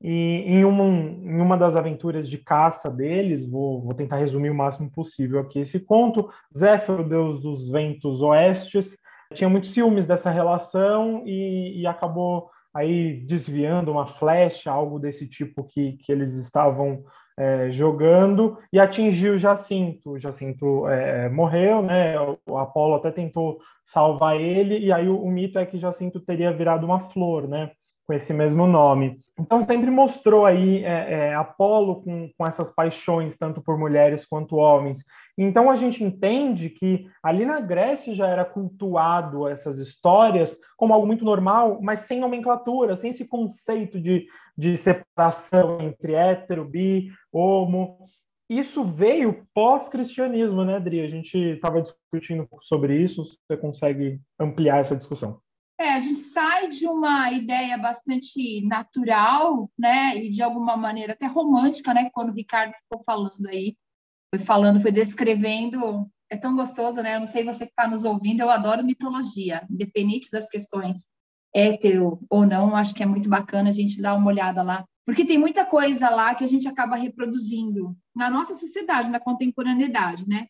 e 0.00 0.44
em 0.46 0.64
uma, 0.64 0.84
em 0.84 1.40
uma 1.40 1.56
das 1.56 1.76
aventuras 1.76 2.28
de 2.28 2.36
caça 2.36 2.90
deles, 2.90 3.48
vou, 3.48 3.82
vou 3.82 3.94
tentar 3.94 4.16
resumir 4.16 4.50
o 4.50 4.54
máximo 4.54 4.90
possível 4.90 5.40
aqui 5.40 5.60
esse 5.60 5.78
conto, 5.78 6.28
Zéfiro, 6.56 7.08
deus 7.08 7.40
dos 7.40 7.70
ventos 7.70 8.20
oestes, 8.20 8.98
tinha 9.32 9.48
muitos 9.48 9.72
ciúmes 9.72 10.06
dessa 10.06 10.30
relação 10.30 11.22
e, 11.26 11.80
e, 11.80 11.86
acabou 11.86 12.50
aí 12.72 13.20
desviando 13.26 13.90
uma 13.90 14.06
flecha, 14.06 14.70
algo 14.70 14.98
desse 14.98 15.26
tipo 15.28 15.64
que, 15.64 15.94
que 15.98 16.12
eles 16.12 16.34
estavam 16.34 17.04
é, 17.36 17.70
jogando 17.70 18.58
e 18.72 18.78
atingiu 18.78 19.36
Jacinto. 19.36 20.18
Jacinto 20.18 20.86
é, 20.88 21.28
morreu, 21.28 21.82
né? 21.82 22.14
O 22.46 22.56
Apolo 22.56 22.94
até 22.94 23.10
tentou 23.10 23.58
salvar 23.84 24.40
ele, 24.40 24.78
e 24.78 24.92
aí 24.92 25.08
o, 25.08 25.20
o, 25.20 25.30
mito 25.30 25.58
é 25.58 25.66
que 25.66 25.78
Jacinto 25.78 26.20
teria 26.20 26.52
virado 26.52 26.84
uma 26.84 27.00
flor, 27.00 27.48
né? 27.48 27.72
Com 28.06 28.12
esse 28.14 28.32
mesmo 28.32 28.66
nome. 28.66 29.20
Então 29.38 29.62
sempre 29.62 29.90
mostrou 29.90 30.44
aí 30.44 30.84
é, 30.84 31.28
é 31.28 31.34
Apolo 31.34 32.02
com, 32.02 32.28
com 32.36 32.46
essas 32.46 32.70
paixões, 32.70 33.36
tanto 33.36 33.62
por 33.62 33.78
mulheres 33.78 34.24
quanto 34.24 34.56
homens. 34.56 35.04
Então 35.36 35.70
a 35.70 35.74
gente 35.74 36.04
entende 36.04 36.68
que 36.68 37.06
ali 37.22 37.46
na 37.46 37.60
Grécia 37.60 38.14
já 38.14 38.26
era 38.26 38.44
cultuado 38.44 39.48
essas 39.48 39.78
histórias 39.78 40.56
como 40.76 40.92
algo 40.92 41.06
muito 41.06 41.24
normal, 41.24 41.80
mas 41.80 42.00
sem 42.00 42.20
nomenclatura, 42.20 42.96
sem 42.96 43.10
esse 43.10 43.26
conceito 43.26 44.00
de, 44.00 44.26
de 44.56 44.76
separação 44.76 45.80
entre 45.80 46.14
hétero, 46.14 46.64
bi, 46.64 47.10
homo. 47.32 47.98
Isso 48.50 48.84
veio 48.84 49.46
pós-cristianismo, 49.54 50.62
né, 50.64 50.76
Adri? 50.76 51.00
A 51.00 51.08
gente 51.08 51.38
estava 51.38 51.80
discutindo 51.80 52.46
sobre 52.60 53.00
isso. 53.00 53.24
Você 53.24 53.56
consegue 53.56 54.20
ampliar 54.38 54.80
essa 54.80 54.94
discussão? 54.94 55.40
É, 55.82 55.94
a 55.94 56.00
gente 56.00 56.20
sai 56.20 56.68
de 56.68 56.86
uma 56.86 57.30
ideia 57.32 57.76
bastante 57.76 58.64
natural, 58.66 59.70
né, 59.78 60.16
e 60.16 60.30
de 60.30 60.42
alguma 60.42 60.76
maneira 60.76 61.12
até 61.12 61.26
romântica, 61.26 61.92
né, 61.92 62.08
quando 62.12 62.30
o 62.30 62.34
Ricardo 62.34 62.72
ficou 62.74 63.02
falando 63.04 63.46
aí 63.48 63.76
foi 64.34 64.44
falando, 64.44 64.80
foi 64.80 64.90
descrevendo. 64.90 66.10
É 66.30 66.36
tão 66.36 66.56
gostoso, 66.56 67.02
né? 67.02 67.16
Eu 67.16 67.20
não 67.20 67.26
sei 67.26 67.44
você 67.44 67.66
que 67.66 67.72
está 67.72 67.86
nos 67.86 68.06
ouvindo, 68.06 68.40
eu 68.40 68.48
adoro 68.48 68.82
mitologia, 68.82 69.66
independente 69.70 70.30
das 70.30 70.48
questões 70.48 71.00
hétero 71.54 72.18
ou 72.30 72.46
não, 72.46 72.74
acho 72.74 72.94
que 72.94 73.02
é 73.02 73.06
muito 73.06 73.28
bacana 73.28 73.68
a 73.68 73.72
gente 73.72 74.00
dar 74.00 74.14
uma 74.14 74.28
olhada 74.28 74.62
lá, 74.62 74.86
porque 75.04 75.26
tem 75.26 75.36
muita 75.36 75.66
coisa 75.66 76.08
lá 76.08 76.34
que 76.34 76.42
a 76.42 76.46
gente 76.46 76.66
acaba 76.66 76.96
reproduzindo 76.96 77.94
na 78.16 78.30
nossa 78.30 78.54
sociedade, 78.54 79.10
na 79.10 79.20
contemporaneidade, 79.20 80.26
né? 80.26 80.46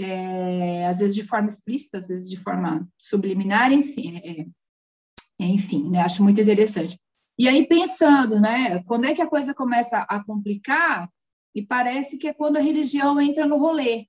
É, 0.00 0.88
às 0.88 0.98
vezes 0.98 1.14
de 1.14 1.22
forma 1.22 1.48
explícita, 1.48 1.98
às 1.98 2.08
vezes 2.08 2.28
de 2.28 2.36
forma 2.36 2.88
subliminar, 2.98 3.70
enfim, 3.70 4.16
é, 4.16 4.40
é, 4.40 4.46
enfim, 5.44 5.90
né? 5.90 6.00
Acho 6.00 6.22
muito 6.22 6.40
interessante. 6.40 6.98
E 7.38 7.48
aí 7.48 7.66
pensando, 7.66 8.40
né? 8.40 8.82
Quando 8.84 9.06
é 9.06 9.14
que 9.14 9.22
a 9.22 9.26
coisa 9.26 9.54
começa 9.54 9.98
a 10.08 10.22
complicar? 10.22 11.08
E 11.54 11.62
parece 11.64 12.16
que 12.16 12.28
é 12.28 12.32
quando 12.32 12.56
a 12.56 12.60
religião 12.60 13.20
entra 13.20 13.46
no 13.46 13.58
rolê, 13.58 14.06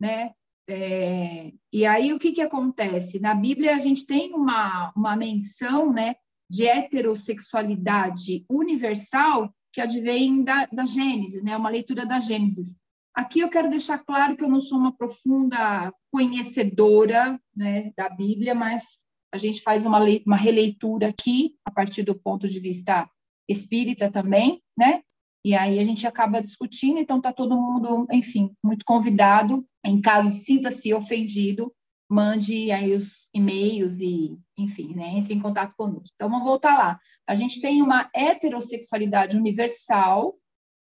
né? 0.00 0.32
É, 0.68 1.52
e 1.72 1.84
aí 1.84 2.12
o 2.12 2.18
que, 2.18 2.32
que 2.32 2.40
acontece? 2.40 3.18
Na 3.18 3.34
Bíblia 3.34 3.74
a 3.74 3.78
gente 3.78 4.06
tem 4.06 4.32
uma, 4.32 4.92
uma 4.96 5.16
menção 5.16 5.92
né, 5.92 6.14
de 6.48 6.66
heterossexualidade 6.66 8.44
universal 8.48 9.52
que 9.72 9.80
advém 9.80 10.44
da, 10.44 10.66
da 10.66 10.84
Gênesis, 10.84 11.42
né, 11.42 11.56
uma 11.56 11.70
leitura 11.70 12.06
da 12.06 12.20
Gênesis. 12.20 12.80
Aqui 13.14 13.40
eu 13.40 13.50
quero 13.50 13.68
deixar 13.68 13.98
claro 14.04 14.36
que 14.36 14.44
eu 14.44 14.48
não 14.48 14.60
sou 14.60 14.78
uma 14.78 14.96
profunda 14.96 15.92
conhecedora 16.10 17.38
né, 17.54 17.92
da 17.96 18.08
Bíblia, 18.08 18.54
mas 18.54 19.01
a 19.32 19.38
gente 19.38 19.62
faz 19.62 19.86
uma, 19.86 19.98
uma 20.26 20.36
releitura 20.36 21.08
aqui, 21.08 21.56
a 21.64 21.70
partir 21.70 22.02
do 22.02 22.14
ponto 22.14 22.46
de 22.46 22.60
vista 22.60 23.08
espírita 23.48 24.10
também, 24.10 24.62
né? 24.76 25.02
E 25.44 25.54
aí 25.54 25.78
a 25.78 25.84
gente 25.84 26.06
acaba 26.06 26.40
discutindo, 26.40 26.98
então 26.98 27.16
está 27.16 27.32
todo 27.32 27.56
mundo, 27.56 28.06
enfim, 28.12 28.54
muito 28.62 28.84
convidado. 28.84 29.66
Em 29.84 30.00
caso 30.00 30.30
sinta-se 30.30 30.94
ofendido, 30.94 31.74
mande 32.08 32.70
aí 32.70 32.94
os 32.94 33.28
e-mails 33.34 33.98
e, 33.98 34.38
enfim, 34.56 34.94
né, 34.94 35.08
entre 35.16 35.34
em 35.34 35.40
contato 35.40 35.74
conosco. 35.76 36.10
Então 36.14 36.28
vamos 36.28 36.44
voltar 36.44 36.76
lá. 36.76 37.00
A 37.26 37.34
gente 37.34 37.60
tem 37.60 37.82
uma 37.82 38.08
heterossexualidade 38.14 39.36
universal, 39.36 40.36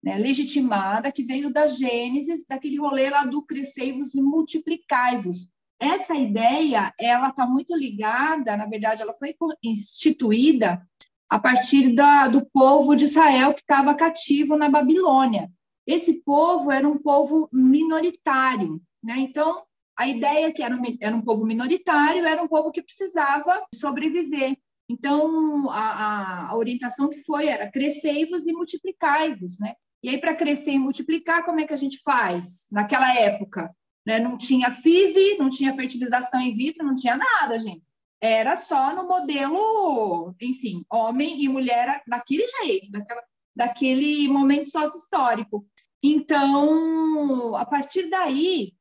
né, 0.02 0.18
legitimada, 0.18 1.12
que 1.12 1.24
veio 1.24 1.52
da 1.52 1.68
Gênesis, 1.68 2.46
daquele 2.48 2.78
rolê 2.78 3.10
lá 3.10 3.26
do 3.26 3.44
crescei-vos 3.44 4.14
e 4.14 4.22
multiplicai-vos. 4.22 5.50
Essa 5.80 6.16
ideia, 6.16 6.94
ela 7.00 7.30
está 7.30 7.46
muito 7.46 7.76
ligada, 7.76 8.56
na 8.56 8.66
verdade, 8.66 9.02
ela 9.02 9.14
foi 9.14 9.36
instituída 9.64 10.82
a 11.30 11.40
partir 11.40 11.94
da, 11.94 12.28
do 12.28 12.46
povo 12.46 12.96
de 12.96 13.06
Israel 13.06 13.54
que 13.54 13.62
estava 13.62 13.94
cativo 13.96 14.56
na 14.56 14.70
Babilônia. 14.70 15.50
Esse 15.86 16.24
povo 16.24 16.72
era 16.72 16.88
um 16.88 16.98
povo 16.98 17.50
minoritário, 17.52 18.82
né? 19.04 19.16
Então, 19.20 19.64
a 19.98 20.08
ideia 20.08 20.52
que 20.52 20.64
era 20.64 20.76
um, 20.76 20.82
era 21.00 21.16
um 21.16 21.22
povo 21.22 21.46
minoritário, 21.46 22.26
era 22.26 22.42
um 22.42 22.48
povo 22.48 22.72
que 22.72 22.82
precisava 22.82 23.66
sobreviver. 23.74 24.58
Então, 24.90 25.70
a, 25.70 26.50
a 26.50 26.56
orientação 26.56 27.10
que 27.10 27.24
foi 27.24 27.48
era 27.48 27.72
crescei-vos 27.72 28.46
e 28.46 28.54
multiplicai-vos, 28.54 29.60
né? 29.60 29.74
E 30.04 30.10
aí, 30.10 30.20
para 30.20 30.36
crescer 30.36 30.72
e 30.72 30.80
multiplicar, 30.80 31.44
como 31.44 31.60
é 31.60 31.66
que 31.66 31.74
a 31.74 31.78
gente 31.78 32.00
faz? 32.04 32.68
Naquela 32.72 33.14
época, 33.16 33.74
né? 34.06 34.20
não 34.20 34.38
tinha 34.38 34.72
FIV, 34.72 35.38
não 35.38 35.50
tinha 35.50 35.76
fertilização 35.76 36.42
in 36.42 36.56
vitro, 36.56 36.86
não 36.86 36.96
tinha 36.96 37.18
nada, 37.18 37.60
gente 37.60 37.84
era 38.26 38.58
só 38.58 38.96
no 38.96 39.08
modelo, 39.08 40.36
enfim, 40.42 40.84
homem 40.92 41.44
e 41.44 41.50
mulher 41.50 42.02
daquele 42.08 42.48
jeito, 42.64 42.92
daquela, 42.92 43.24
daquele 43.56 44.28
momento 44.28 44.70
sócio-histórico. 44.70 45.66
Então, 46.02 47.56
a 47.56 47.66
partir 47.66 48.10
daí, 48.10 48.74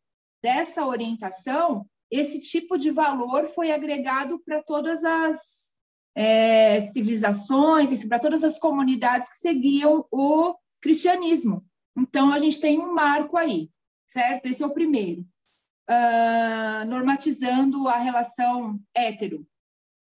dessa 0.42 0.86
orientação, 0.86 1.86
esse 2.10 2.40
tipo 2.40 2.78
de 2.78 2.90
valor 2.90 3.46
foi 3.48 3.70
agregado 3.70 4.40
para 4.44 4.62
todas 4.62 5.04
as 5.04 5.40
é, 6.14 6.80
civilizações, 6.92 7.90
enfim, 7.90 8.08
para 8.08 8.20
todas 8.20 8.44
as 8.44 8.58
comunidades 8.58 9.28
que 9.28 9.36
seguiam 9.36 10.06
o 10.10 10.54
cristianismo. 10.80 11.64
Então, 11.96 12.32
a 12.32 12.38
gente 12.38 12.60
tem 12.60 12.78
um 12.78 12.94
marco 12.94 13.36
aí, 13.36 13.70
certo? 14.14 14.46
Esse 14.46 14.62
é 14.62 14.66
o 14.66 14.72
primeiro 14.72 15.26
uh, 15.90 16.86
normatizando 16.86 17.88
a 17.88 17.98
relação 17.98 18.78
hétero, 18.94 19.44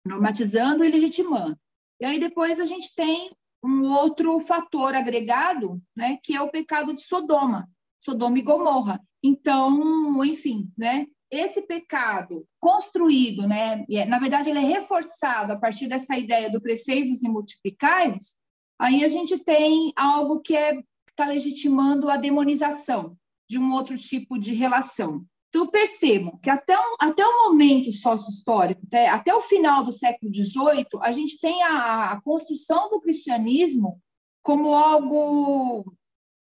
normatizando 0.04 0.82
e 0.82 0.90
legitimando. 0.90 1.56
E 2.00 2.06
aí 2.06 2.18
depois 2.18 2.58
a 2.58 2.64
gente 2.64 2.94
tem 2.94 3.30
um 3.62 3.92
outro 3.92 4.40
fator 4.40 4.94
agregado, 4.94 5.80
né, 5.94 6.18
que 6.22 6.34
é 6.34 6.40
o 6.40 6.50
pecado 6.50 6.94
de 6.94 7.02
Sodoma, 7.02 7.68
Sodoma 8.02 8.38
e 8.38 8.42
Gomorra. 8.42 8.98
Então, 9.22 10.24
enfim, 10.24 10.72
né, 10.78 11.06
esse 11.30 11.60
pecado 11.60 12.46
construído, 12.58 13.46
né, 13.46 13.84
é, 13.90 14.06
na 14.06 14.18
verdade 14.18 14.48
ele 14.48 14.60
é 14.60 14.62
reforçado 14.62 15.52
a 15.52 15.58
partir 15.58 15.88
dessa 15.88 16.16
ideia 16.16 16.50
do 16.50 16.60
crescei-vos 16.60 17.22
e 17.22 17.28
multiplicai-vos, 17.28 18.34
aí 18.78 19.04
a 19.04 19.08
gente 19.08 19.38
tem 19.38 19.92
algo 19.94 20.40
que 20.40 20.56
é 20.56 20.80
está 21.10 21.26
legitimando 21.26 22.08
a 22.08 22.16
demonização 22.16 23.14
de 23.50 23.58
um 23.58 23.72
outro 23.72 23.98
tipo 23.98 24.38
de 24.38 24.54
relação. 24.54 25.26
Então, 25.48 25.66
percebam 25.66 26.38
que 26.40 26.48
até, 26.48 26.78
um, 26.78 26.94
até 27.00 27.26
o 27.26 27.48
momento 27.48 27.90
sócio-histórico, 27.90 28.80
até, 28.86 29.08
até 29.08 29.34
o 29.34 29.42
final 29.42 29.82
do 29.82 29.90
século 29.90 30.32
XVIII, 30.32 30.86
a 31.02 31.10
gente 31.10 31.40
tem 31.40 31.60
a, 31.64 32.12
a 32.12 32.20
construção 32.20 32.88
do 32.88 33.00
cristianismo 33.00 34.00
como 34.40 34.72
algo, 34.72 35.92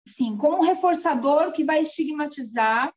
sim, 0.07 0.35
como 0.37 0.57
um 0.57 0.63
reforçador 0.63 1.51
que 1.51 1.63
vai 1.63 1.83
estigmatizar 1.83 2.91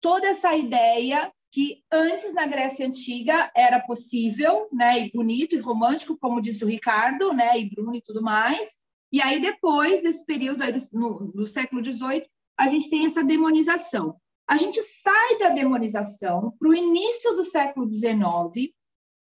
toda 0.00 0.28
essa 0.28 0.54
ideia 0.56 1.32
que 1.52 1.82
antes 1.92 2.32
na 2.32 2.46
Grécia 2.46 2.86
antiga 2.86 3.50
era 3.56 3.80
possível, 3.80 4.68
né, 4.72 5.00
e 5.00 5.10
bonito 5.10 5.56
e 5.56 5.58
romântico, 5.58 6.16
como 6.16 6.40
disse 6.40 6.64
o 6.64 6.68
Ricardo, 6.68 7.32
né, 7.32 7.58
e 7.58 7.68
Bruno 7.68 7.96
e 7.96 8.00
tudo 8.00 8.22
mais. 8.22 8.78
E 9.12 9.20
aí 9.20 9.40
depois 9.40 10.00
desse 10.02 10.24
período 10.24 10.62
aí 10.62 10.72
no, 10.92 11.46
século 11.48 11.84
XVIII, 11.84 12.24
a 12.60 12.66
gente 12.66 12.90
tem 12.90 13.06
essa 13.06 13.24
demonização. 13.24 14.20
A 14.46 14.58
gente 14.58 14.82
sai 14.82 15.38
da 15.38 15.48
demonização 15.48 16.52
para 16.58 16.68
o 16.68 16.74
início 16.74 17.34
do 17.34 17.42
século 17.42 17.88
XIX 17.88 18.70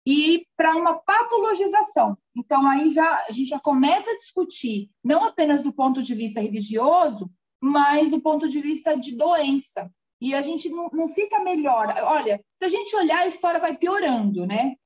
e 0.06 0.46
para 0.56 0.74
uma 0.74 0.94
patologização. 0.94 2.16
Então, 2.34 2.66
aí 2.66 2.88
já, 2.88 3.26
a 3.28 3.32
gente 3.32 3.50
já 3.50 3.60
começa 3.60 4.10
a 4.10 4.14
discutir, 4.14 4.88
não 5.04 5.22
apenas 5.22 5.60
do 5.60 5.70
ponto 5.70 6.02
de 6.02 6.14
vista 6.14 6.40
religioso, 6.40 7.30
mas 7.60 8.10
do 8.10 8.22
ponto 8.22 8.48
de 8.48 8.58
vista 8.58 8.96
de 8.96 9.14
doença. 9.14 9.90
E 10.18 10.34
a 10.34 10.40
gente 10.40 10.70
não, 10.70 10.88
não 10.90 11.06
fica 11.06 11.38
melhor. 11.40 11.94
Olha, 12.04 12.42
se 12.54 12.64
a 12.64 12.70
gente 12.70 12.96
olhar, 12.96 13.18
a 13.18 13.26
história 13.26 13.60
vai 13.60 13.76
piorando, 13.76 14.46
né? 14.46 14.76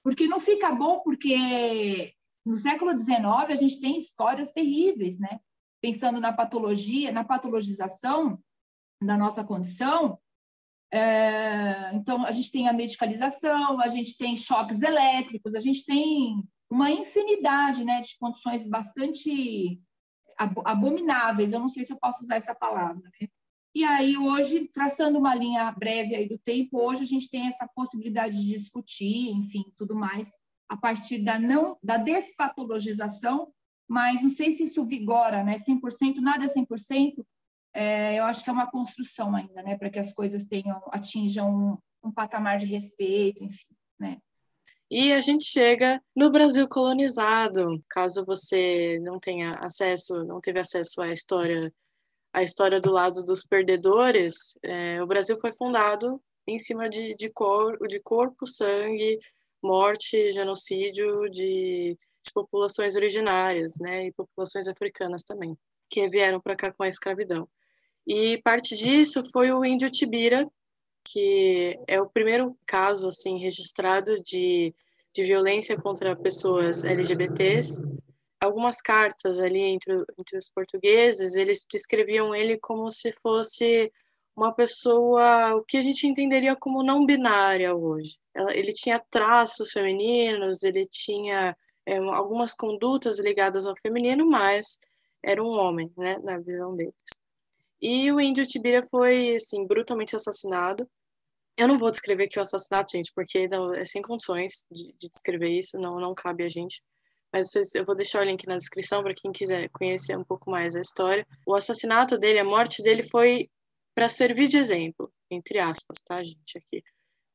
Porque 0.00 0.28
não 0.28 0.38
fica 0.38 0.70
bom, 0.70 1.00
porque 1.00 2.12
no 2.44 2.54
século 2.56 2.96
XIX 2.96 3.16
a 3.48 3.56
gente 3.56 3.80
tem 3.80 3.98
histórias 3.98 4.52
terríveis, 4.52 5.18
né? 5.18 5.40
Pensando 5.86 6.20
na 6.20 6.32
patologia, 6.32 7.12
na 7.12 7.22
patologização, 7.22 8.42
da 9.00 9.16
nossa 9.16 9.44
condição, 9.44 10.18
é, 10.92 11.94
então 11.94 12.26
a 12.26 12.32
gente 12.32 12.50
tem 12.50 12.68
a 12.68 12.72
medicalização, 12.72 13.80
a 13.80 13.86
gente 13.86 14.18
tem 14.18 14.36
choques 14.36 14.82
elétricos, 14.82 15.54
a 15.54 15.60
gente 15.60 15.84
tem 15.84 16.42
uma 16.68 16.90
infinidade 16.90 17.84
né, 17.84 18.00
de 18.00 18.18
condições 18.18 18.68
bastante 18.68 19.80
abomináveis, 20.64 21.52
eu 21.52 21.60
não 21.60 21.68
sei 21.68 21.84
se 21.84 21.92
eu 21.92 21.98
posso 22.00 22.24
usar 22.24 22.34
essa 22.34 22.52
palavra. 22.52 23.08
Né? 23.20 23.28
E 23.72 23.84
aí, 23.84 24.16
hoje, 24.16 24.68
traçando 24.74 25.20
uma 25.20 25.36
linha 25.36 25.70
breve 25.70 26.16
aí 26.16 26.28
do 26.28 26.38
tempo, 26.38 26.80
hoje 26.80 27.02
a 27.04 27.06
gente 27.06 27.30
tem 27.30 27.46
essa 27.46 27.70
possibilidade 27.76 28.40
de 28.40 28.58
discutir, 28.58 29.28
enfim, 29.28 29.62
tudo 29.78 29.94
mais, 29.94 30.28
a 30.68 30.76
partir 30.76 31.18
da 31.18 31.38
não 31.38 31.78
da 31.80 31.96
despatologização 31.96 33.52
mas 33.88 34.22
não 34.22 34.30
sei 34.30 34.52
se 34.52 34.64
isso 34.64 34.84
vigora, 34.84 35.44
né? 35.44 35.58
100%, 35.58 36.16
nada 36.16 36.44
é 36.44 36.48
100%. 36.48 37.24
É, 37.74 38.18
eu 38.18 38.24
acho 38.24 38.42
que 38.42 38.50
é 38.50 38.52
uma 38.52 38.70
construção 38.70 39.34
ainda, 39.34 39.62
né? 39.62 39.76
Para 39.76 39.90
que 39.90 39.98
as 39.98 40.12
coisas 40.12 40.44
tenham, 40.44 40.82
atinjam 40.90 41.78
um, 42.02 42.08
um 42.08 42.12
patamar 42.12 42.58
de 42.58 42.66
respeito, 42.66 43.44
enfim, 43.44 43.74
né? 43.98 44.18
E 44.90 45.12
a 45.12 45.20
gente 45.20 45.44
chega 45.44 46.00
no 46.14 46.30
Brasil 46.30 46.68
colonizado. 46.68 47.82
Caso 47.88 48.24
você 48.24 49.00
não 49.02 49.18
tenha 49.18 49.54
acesso, 49.56 50.24
não 50.24 50.40
teve 50.40 50.60
acesso 50.60 51.02
à 51.02 51.12
história, 51.12 51.72
à 52.32 52.42
história 52.42 52.80
do 52.80 52.92
lado 52.92 53.24
dos 53.24 53.44
perdedores, 53.44 54.56
é, 54.62 55.02
o 55.02 55.06
Brasil 55.06 55.36
foi 55.38 55.52
fundado 55.52 56.20
em 56.46 56.58
cima 56.58 56.88
de, 56.88 57.14
de, 57.16 57.28
cor, 57.30 57.76
de 57.88 58.00
corpo, 58.00 58.46
sangue, 58.46 59.18
morte, 59.62 60.30
genocídio 60.30 61.28
de, 61.30 61.98
de 62.26 62.32
populações 62.32 62.96
originárias, 62.96 63.78
né, 63.78 64.06
e 64.06 64.12
populações 64.12 64.68
africanas 64.68 65.22
também, 65.22 65.56
que 65.88 66.06
vieram 66.08 66.40
para 66.40 66.56
cá 66.56 66.72
com 66.72 66.82
a 66.82 66.88
escravidão. 66.88 67.48
E 68.06 68.38
parte 68.42 68.76
disso 68.76 69.28
foi 69.32 69.50
o 69.52 69.64
índio 69.64 69.90
Tibira, 69.90 70.48
que 71.04 71.78
é 71.86 72.00
o 72.00 72.08
primeiro 72.08 72.56
caso 72.66 73.08
assim 73.08 73.38
registrado 73.38 74.20
de, 74.22 74.74
de 75.14 75.24
violência 75.24 75.76
contra 75.76 76.16
pessoas 76.16 76.84
LGBTs. 76.84 77.80
Algumas 78.40 78.80
cartas 78.80 79.40
ali 79.40 79.60
entre, 79.60 79.94
entre 80.18 80.36
os 80.36 80.48
portugueses, 80.48 81.34
eles 81.34 81.64
descreviam 81.70 82.34
ele 82.34 82.58
como 82.58 82.90
se 82.90 83.12
fosse 83.22 83.90
uma 84.36 84.52
pessoa, 84.52 85.54
o 85.54 85.64
que 85.64 85.78
a 85.78 85.80
gente 85.80 86.06
entenderia 86.06 86.54
como 86.54 86.82
não 86.82 87.06
binária 87.06 87.74
hoje. 87.74 88.18
Ele 88.52 88.70
tinha 88.70 89.02
traços 89.10 89.72
femininos, 89.72 90.62
ele 90.62 90.84
tinha 90.86 91.56
é, 91.86 91.98
algumas 91.98 92.52
condutas 92.52 93.18
ligadas 93.18 93.66
ao 93.66 93.76
feminino, 93.76 94.26
mas 94.26 94.78
era 95.22 95.42
um 95.42 95.50
homem, 95.50 95.90
né, 95.96 96.18
na 96.18 96.38
visão 96.38 96.74
deles. 96.74 96.94
E 97.80 98.10
o 98.10 98.20
índio 98.20 98.46
Tibira 98.46 98.82
foi, 98.82 99.36
assim, 99.36 99.66
brutalmente 99.66 100.16
assassinado. 100.16 100.88
Eu 101.56 101.68
não 101.68 101.78
vou 101.78 101.90
descrever 101.90 102.24
aqui 102.24 102.38
o 102.38 102.42
assassinato, 102.42 102.92
gente, 102.92 103.12
porque 103.14 103.48
não, 103.48 103.72
é 103.74 103.84
sem 103.84 104.02
condições 104.02 104.66
de, 104.70 104.92
de, 104.98 105.08
descrever 105.08 105.50
isso, 105.50 105.78
não, 105.78 105.98
não 105.98 106.14
cabe 106.14 106.44
a 106.44 106.48
gente. 106.48 106.82
Mas 107.32 107.50
vocês, 107.50 107.74
eu 107.74 107.84
vou 107.84 107.94
deixar 107.94 108.20
o 108.20 108.24
link 108.24 108.46
na 108.46 108.56
descrição 108.56 109.02
para 109.02 109.14
quem 109.14 109.32
quiser 109.32 109.68
conhecer 109.70 110.16
um 110.16 110.24
pouco 110.24 110.50
mais 110.50 110.74
a 110.76 110.80
história. 110.80 111.26
O 111.46 111.54
assassinato 111.54 112.18
dele, 112.18 112.38
a 112.38 112.44
morte 112.44 112.82
dele 112.82 113.02
foi 113.02 113.48
para 113.94 114.08
servir 114.08 114.48
de 114.48 114.58
exemplo, 114.58 115.12
entre 115.30 115.58
aspas, 115.58 116.02
tá, 116.02 116.22
gente, 116.22 116.58
aqui. 116.58 116.82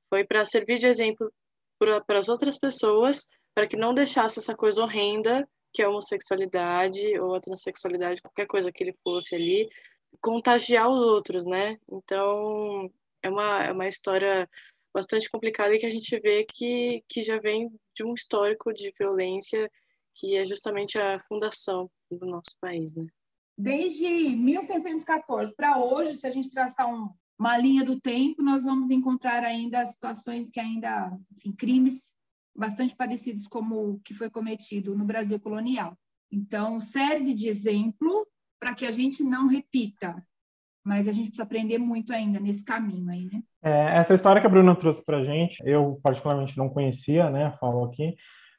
Foi 0.10 0.24
para 0.24 0.46
servir 0.46 0.78
de 0.78 0.88
exemplo 0.88 1.32
para 1.80 2.20
as 2.20 2.30
outras 2.30 2.58
pessoas, 2.60 3.28
para 3.54 3.68
que 3.68 3.76
não 3.76 3.94
deixasse 3.94 4.40
essa 4.40 4.56
coisa 4.56 4.82
horrenda 4.82 5.48
que 5.74 5.82
é 5.82 5.86
a 5.86 5.90
homossexualidade 5.90 7.18
ou 7.20 7.36
a 7.36 7.40
transexualidade, 7.40 8.22
qualquer 8.22 8.46
coisa 8.46 8.72
que 8.72 8.84
ele 8.84 8.96
fosse 9.04 9.36
ali, 9.36 9.70
contagiar 10.20 10.90
os 10.90 11.02
outros, 11.02 11.46
né? 11.46 11.78
Então, 11.90 12.92
é 13.24 13.30
uma, 13.30 13.64
é 13.64 13.72
uma 13.72 13.88
história 13.88 14.50
bastante 14.94 15.30
complicada 15.30 15.74
e 15.74 15.80
que 15.80 15.86
a 15.86 15.90
gente 15.90 16.20
vê 16.20 16.46
que, 16.46 17.04
que 17.08 17.22
já 17.22 17.40
vem 17.40 17.72
de 17.96 18.04
um 18.04 18.14
histórico 18.14 18.74
de 18.74 18.94
violência 19.00 19.72
que 20.14 20.36
é 20.36 20.44
justamente 20.44 21.00
a 21.00 21.18
fundação 21.22 21.90
do 22.10 22.26
nosso 22.26 22.58
país, 22.60 22.96
né? 22.96 23.08
Desde 23.58 24.06
1614 24.36 25.54
para 25.56 25.78
hoje, 25.82 26.18
se 26.18 26.28
a 26.28 26.32
gente 26.32 26.52
traçar 26.52 26.94
um, 26.94 27.10
uma 27.40 27.58
linha 27.58 27.86
do 27.86 28.00
tempo, 28.00 28.42
nós 28.42 28.64
vamos 28.66 28.90
encontrar 28.90 29.44
ainda 29.44 29.86
situações 29.86 30.50
que 30.50 30.60
ainda, 30.60 31.18
enfim, 31.32 31.54
crimes 31.54 32.12
bastante 32.56 32.96
parecidos 32.96 33.48
como 33.48 33.94
o 33.94 34.00
que 34.00 34.14
foi 34.14 34.30
cometido 34.30 34.96
no 34.96 35.06
Brasil 35.06 35.40
colonial. 35.40 35.98
Então, 36.32 36.80
serve 36.80 37.34
de 37.34 37.48
exemplo 37.48 38.28
para 38.60 38.74
que 38.74 38.86
a 38.86 38.92
gente 38.92 39.24
não 39.24 39.48
repita. 39.48 40.16
Mas 40.84 41.08
a 41.08 41.12
gente 41.12 41.28
precisa 41.28 41.44
aprender 41.44 41.78
muito 41.78 42.12
ainda 42.12 42.40
nesse 42.40 42.66
caminho 42.66 43.10
aí, 43.10 43.26
né? 43.26 43.44
É, 43.64 44.00
essa 44.00 44.14
história 44.14 44.42
que 44.42 44.48
a 44.48 44.50
Bruna 44.50 44.76
trouxe 44.76 45.04
para 45.04 45.18
a 45.18 45.24
gente, 45.24 45.62
eu 45.64 46.00
particularmente 46.02 46.58
não 46.58 46.70
conhecia, 46.70 47.30
né? 47.30 47.56
Falo 47.60 47.86
aqui, 47.86 48.16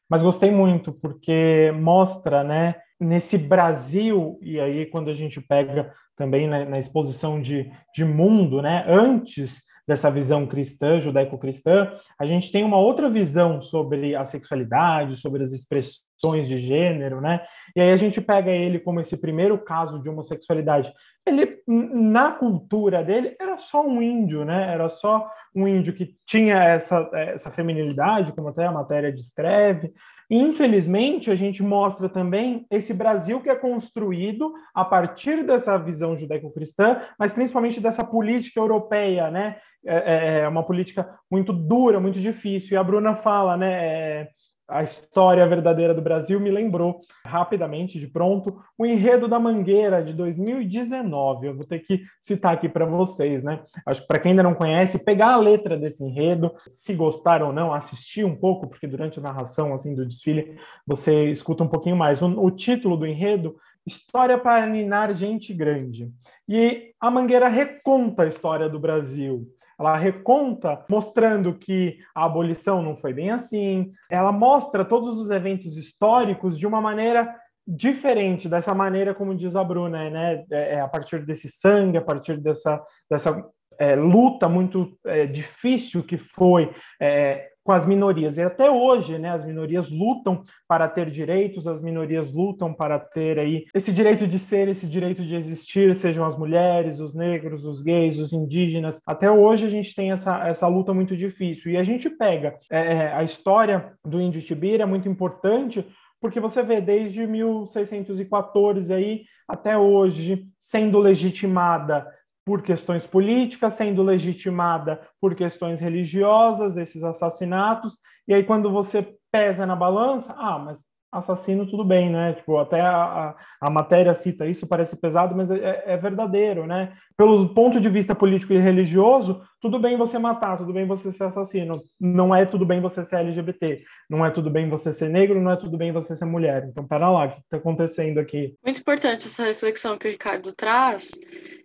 mas 0.08 0.22
gostei 0.22 0.50
muito 0.50 0.92
porque 0.92 1.72
mostra, 1.74 2.44
né? 2.44 2.76
Nesse 3.00 3.36
Brasil 3.36 4.38
e 4.40 4.60
aí 4.60 4.86
quando 4.86 5.10
a 5.10 5.14
gente 5.14 5.40
pega 5.40 5.92
também 6.16 6.46
né, 6.46 6.64
na 6.64 6.78
exposição 6.78 7.42
de, 7.42 7.72
de 7.92 8.04
mundo, 8.04 8.62
né? 8.62 8.84
Antes 8.86 9.64
dessa 9.86 10.10
visão 10.10 10.46
cristã, 10.46 11.00
judaico-cristã, 11.00 11.92
a 12.18 12.24
gente 12.24 12.52
tem 12.52 12.64
uma 12.64 12.78
outra 12.78 13.10
visão 13.10 13.60
sobre 13.60 14.14
a 14.14 14.24
sexualidade, 14.24 15.16
sobre 15.16 15.42
as 15.42 15.52
expressões 15.52 16.48
de 16.48 16.58
gênero, 16.58 17.20
né? 17.20 17.44
E 17.74 17.80
aí 17.80 17.90
a 17.90 17.96
gente 17.96 18.20
pega 18.20 18.50
ele 18.50 18.78
como 18.78 19.00
esse 19.00 19.16
primeiro 19.16 19.58
caso 19.58 20.00
de 20.00 20.08
homossexualidade. 20.08 20.92
Ele, 21.26 21.58
na 21.66 22.30
cultura 22.32 23.02
dele, 23.02 23.36
era 23.40 23.58
só 23.58 23.84
um 23.84 24.00
índio, 24.00 24.44
né? 24.44 24.72
Era 24.72 24.88
só 24.88 25.28
um 25.54 25.66
índio 25.66 25.92
que 25.92 26.14
tinha 26.26 26.62
essa, 26.62 27.10
essa 27.12 27.50
feminilidade, 27.50 28.32
como 28.32 28.48
até 28.48 28.66
a 28.66 28.72
matéria 28.72 29.12
descreve, 29.12 29.92
Infelizmente, 30.34 31.30
a 31.30 31.34
gente 31.34 31.62
mostra 31.62 32.08
também 32.08 32.64
esse 32.70 32.94
Brasil 32.94 33.42
que 33.42 33.50
é 33.50 33.54
construído 33.54 34.50
a 34.74 34.82
partir 34.82 35.44
dessa 35.44 35.76
visão 35.76 36.16
judaico-cristã, 36.16 37.02
mas 37.18 37.34
principalmente 37.34 37.78
dessa 37.82 38.02
política 38.02 38.58
europeia, 38.58 39.30
né? 39.30 39.58
É, 39.84 39.96
é, 39.96 40.40
é 40.40 40.48
uma 40.48 40.62
política 40.62 41.06
muito 41.30 41.52
dura, 41.52 42.00
muito 42.00 42.18
difícil. 42.18 42.74
E 42.74 42.76
a 42.78 42.82
Bruna 42.82 43.14
fala, 43.14 43.58
né? 43.58 43.72
É, 43.72 44.28
a 44.72 44.82
história 44.82 45.46
verdadeira 45.46 45.92
do 45.92 46.00
Brasil 46.00 46.40
me 46.40 46.50
lembrou 46.50 47.00
rapidamente, 47.24 48.00
de 48.00 48.06
pronto, 48.06 48.62
o 48.78 48.86
enredo 48.86 49.28
da 49.28 49.38
Mangueira 49.38 50.02
de 50.02 50.12
2019. 50.14 51.46
Eu 51.46 51.54
vou 51.54 51.64
ter 51.64 51.80
que 51.80 52.02
citar 52.20 52.54
aqui 52.54 52.68
para 52.68 52.86
vocês, 52.86 53.44
né? 53.44 53.62
Acho 53.86 54.00
que 54.00 54.06
para 54.06 54.18
quem 54.18 54.30
ainda 54.30 54.42
não 54.42 54.54
conhece, 54.54 55.04
pegar 55.04 55.34
a 55.34 55.36
letra 55.36 55.76
desse 55.76 56.02
enredo, 56.02 56.52
se 56.68 56.94
gostar 56.94 57.42
ou 57.42 57.52
não, 57.52 57.72
assistir 57.72 58.24
um 58.24 58.34
pouco, 58.34 58.66
porque 58.66 58.86
durante 58.86 59.18
a 59.18 59.22
narração 59.22 59.74
assim 59.74 59.94
do 59.94 60.06
desfile 60.06 60.56
você 60.86 61.30
escuta 61.30 61.62
um 61.62 61.68
pouquinho 61.68 61.96
mais. 61.96 62.22
O, 62.22 62.26
o 62.26 62.50
título 62.50 62.96
do 62.96 63.06
enredo 63.06 63.54
História 63.84 64.38
para 64.38 64.64
ninar 64.66 65.12
gente 65.14 65.52
grande. 65.52 66.08
E 66.48 66.92
a 67.00 67.10
Mangueira 67.10 67.48
reconta 67.48 68.22
a 68.22 68.28
história 68.28 68.68
do 68.68 68.78
Brasil 68.78 69.48
ela 69.78 69.96
reconta 69.96 70.84
mostrando 70.88 71.54
que 71.54 71.98
a 72.14 72.24
abolição 72.24 72.82
não 72.82 72.96
foi 72.96 73.12
bem 73.12 73.30
assim, 73.30 73.92
ela 74.10 74.32
mostra 74.32 74.84
todos 74.84 75.18
os 75.18 75.30
eventos 75.30 75.76
históricos 75.76 76.58
de 76.58 76.66
uma 76.66 76.80
maneira 76.80 77.34
diferente 77.66 78.48
dessa 78.48 78.74
maneira 78.74 79.14
como 79.14 79.34
diz 79.34 79.54
a 79.54 79.62
Bruna, 79.62 80.10
né? 80.10 80.44
É, 80.50 80.74
é 80.74 80.80
a 80.80 80.88
partir 80.88 81.24
desse 81.24 81.48
sangue, 81.48 81.98
a 81.98 82.02
partir 82.02 82.38
dessa, 82.38 82.82
dessa 83.10 83.44
é, 83.78 83.94
luta 83.94 84.48
muito 84.48 84.98
é, 85.06 85.26
difícil 85.26 86.04
que 86.04 86.16
foi 86.16 86.72
é, 87.00 87.51
com 87.64 87.72
as 87.72 87.86
minorias. 87.86 88.38
E 88.38 88.42
até 88.42 88.70
hoje, 88.70 89.18
né, 89.18 89.30
as 89.30 89.44
minorias 89.44 89.90
lutam 89.90 90.42
para 90.66 90.88
ter 90.88 91.10
direitos, 91.10 91.66
as 91.66 91.80
minorias 91.80 92.32
lutam 92.32 92.72
para 92.72 92.98
ter 92.98 93.38
aí 93.38 93.64
esse 93.74 93.92
direito 93.92 94.26
de 94.26 94.38
ser, 94.38 94.68
esse 94.68 94.86
direito 94.86 95.24
de 95.24 95.34
existir, 95.34 95.94
sejam 95.96 96.24
as 96.24 96.36
mulheres, 96.36 97.00
os 97.00 97.14
negros, 97.14 97.64
os 97.64 97.82
gays, 97.82 98.18
os 98.18 98.32
indígenas. 98.32 99.00
Até 99.06 99.30
hoje 99.30 99.66
a 99.66 99.70
gente 99.70 99.94
tem 99.94 100.10
essa, 100.10 100.46
essa 100.48 100.66
luta 100.66 100.92
muito 100.92 101.16
difícil. 101.16 101.72
E 101.72 101.76
a 101.76 101.82
gente 101.82 102.10
pega 102.10 102.56
é, 102.70 102.94
é 102.94 103.12
a 103.14 103.22
história 103.22 103.92
do 104.04 104.20
índio 104.20 104.42
Tibira, 104.42 104.82
é 104.82 104.86
muito 104.86 105.08
importante, 105.08 105.86
porque 106.20 106.40
você 106.40 106.62
vê 106.62 106.80
desde 106.80 107.26
1614 107.26 108.92
aí 108.92 109.22
até 109.48 109.76
hoje 109.76 110.46
sendo 110.58 110.98
legitimada 110.98 112.06
por 112.44 112.62
questões 112.62 113.06
políticas, 113.06 113.74
sendo 113.74 114.02
legitimada 114.02 115.00
por 115.20 115.34
questões 115.34 115.80
religiosas, 115.80 116.76
esses 116.76 117.02
assassinatos, 117.02 117.96
e 118.26 118.34
aí 118.34 118.44
quando 118.44 118.70
você 118.70 119.14
pesa 119.30 119.64
na 119.64 119.76
balança, 119.76 120.34
ah, 120.36 120.58
mas 120.58 120.92
assassino 121.12 121.66
tudo 121.66 121.84
bem, 121.84 122.10
né? 122.10 122.32
Tipo, 122.32 122.58
até 122.58 122.80
a, 122.80 123.34
a, 123.60 123.70
matéria 123.70 124.14
cita 124.14 124.46
isso, 124.46 124.66
parece 124.66 124.96
pesado, 124.96 125.36
mas 125.36 125.50
é, 125.50 125.82
é, 125.86 125.96
verdadeiro, 125.98 126.66
né? 126.66 126.94
Pelo 127.18 127.52
ponto 127.52 127.78
de 127.78 127.88
vista 127.90 128.14
político 128.14 128.54
e 128.54 128.58
religioso, 128.58 129.42
tudo 129.60 129.78
bem 129.78 129.98
você 129.98 130.18
matar, 130.18 130.56
tudo 130.56 130.72
bem 130.72 130.86
você 130.86 131.12
ser 131.12 131.24
assassino, 131.24 131.82
não 132.00 132.34
é 132.34 132.46
tudo 132.46 132.64
bem 132.64 132.80
você 132.80 133.04
ser 133.04 133.16
LGBT, 133.16 133.82
não 134.08 134.24
é 134.24 134.30
tudo 134.30 134.48
bem 134.48 134.70
você 134.70 134.90
ser 134.90 135.10
negro, 135.10 135.38
não 135.38 135.50
é 135.50 135.56
tudo 135.56 135.76
bem 135.76 135.92
você 135.92 136.16
ser 136.16 136.24
mulher. 136.24 136.64
Então, 136.66 136.88
pera 136.88 137.10
lá, 137.10 137.26
o 137.26 137.30
que 137.30 137.40
está 137.40 137.58
acontecendo 137.58 138.18
aqui? 138.18 138.54
Muito 138.64 138.80
importante 138.80 139.26
essa 139.26 139.44
reflexão 139.44 139.98
que 139.98 140.08
o 140.08 140.10
Ricardo 140.10 140.54
traz, 140.54 141.10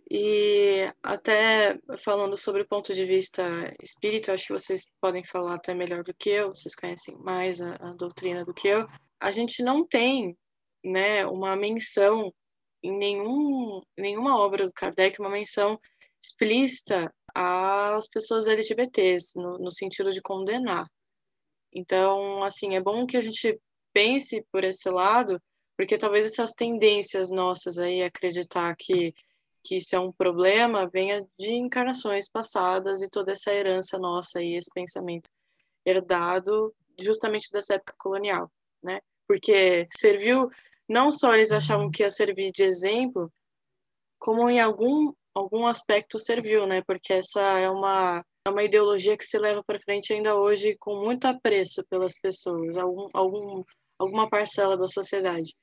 e 0.10 0.92
até 1.04 1.78
falando 1.98 2.38
sobre 2.38 2.62
o 2.62 2.68
ponto 2.68 2.94
de 2.94 3.06
vista 3.06 3.44
espírita, 3.82 4.34
acho 4.34 4.48
que 4.48 4.54
vocês 4.54 4.92
podem 5.02 5.24
falar 5.24 5.56
até 5.56 5.74
melhor 5.74 6.04
do 6.04 6.14
que 6.14 6.30
eu, 6.30 6.50
vocês 6.50 6.74
conhecem 6.76 7.16
mais 7.18 7.60
a, 7.60 7.76
a 7.76 7.94
doutrina 7.94 8.46
do 8.46 8.54
que 8.54 8.68
eu. 8.68 8.88
A 9.20 9.32
gente 9.32 9.62
não 9.64 9.86
tem 9.86 10.38
né, 10.84 11.26
uma 11.26 11.56
menção 11.56 12.34
em 12.82 12.98
nenhum, 12.98 13.82
nenhuma 13.98 14.40
obra 14.40 14.66
do 14.66 14.74
Kardec, 14.74 15.20
uma 15.20 15.30
menção 15.30 15.80
explícita 16.22 17.14
às 17.36 18.08
pessoas 18.08 18.48
LGBTs, 18.48 19.34
no, 19.36 19.58
no 19.58 19.72
sentido 19.72 20.12
de 20.12 20.22
condenar. 20.22 20.88
Então, 21.74 22.44
assim, 22.44 22.76
é 22.76 22.82
bom 22.82 23.06
que 23.06 23.18
a 23.18 23.22
gente 23.22 23.60
pense 23.94 24.46
por 24.52 24.64
esse 24.64 24.90
lado, 24.90 25.42
Porque 25.78 25.98
talvez 25.98 26.26
essas 26.26 26.52
tendências 26.54 27.30
nossas 27.30 27.78
aí, 27.78 28.02
acreditar 28.02 28.76
que, 28.76 29.14
que 29.64 29.78
isso 29.78 29.96
é 29.96 30.00
um 30.00 30.12
problema, 30.12 30.90
venha 30.90 31.26
de 31.38 31.54
encarnações 31.54 32.30
passadas 32.30 33.02
e 33.02 33.10
toda 33.10 33.32
essa 33.32 33.54
herança 33.54 33.98
nossa 33.98 34.40
aí, 34.40 34.56
esse 34.56 34.72
pensamento 34.74 35.30
herdado 35.86 36.74
justamente 37.00 37.52
dessa 37.52 37.76
época 37.76 37.94
colonial, 37.98 38.52
né? 38.84 39.00
Porque 39.28 39.88
serviu, 39.98 40.50
não 40.88 41.12
só 41.12 41.34
eles 41.34 41.52
achavam 41.52 41.92
que 41.92 42.04
ia 42.04 42.10
servir 42.10 42.52
de 42.52 42.64
exemplo, 42.64 43.32
como 44.20 44.50
em 44.50 44.60
algum 44.60 45.14
algum 45.34 45.68
aspecto 45.68 46.18
serviu, 46.18 46.66
né? 46.66 46.82
Porque 46.82 47.14
essa 47.14 47.42
é 47.60 47.70
uma 47.70 48.26
é 48.48 48.50
uma 48.50 48.64
ideologia 48.64 49.18
que 49.18 49.26
se 49.26 49.38
leva 49.38 49.64
para 49.64 49.80
frente 49.80 50.14
ainda 50.14 50.36
hoje 50.36 50.76
com 50.80 51.04
muito 51.04 51.26
apreço 51.26 51.86
pelas 51.90 52.18
pessoas, 52.20 52.78
algum, 52.78 53.10
algum, 53.14 53.64
alguma 54.00 54.30
parcela 54.30 54.78
da 54.78 54.88
sociedade. 54.88 55.54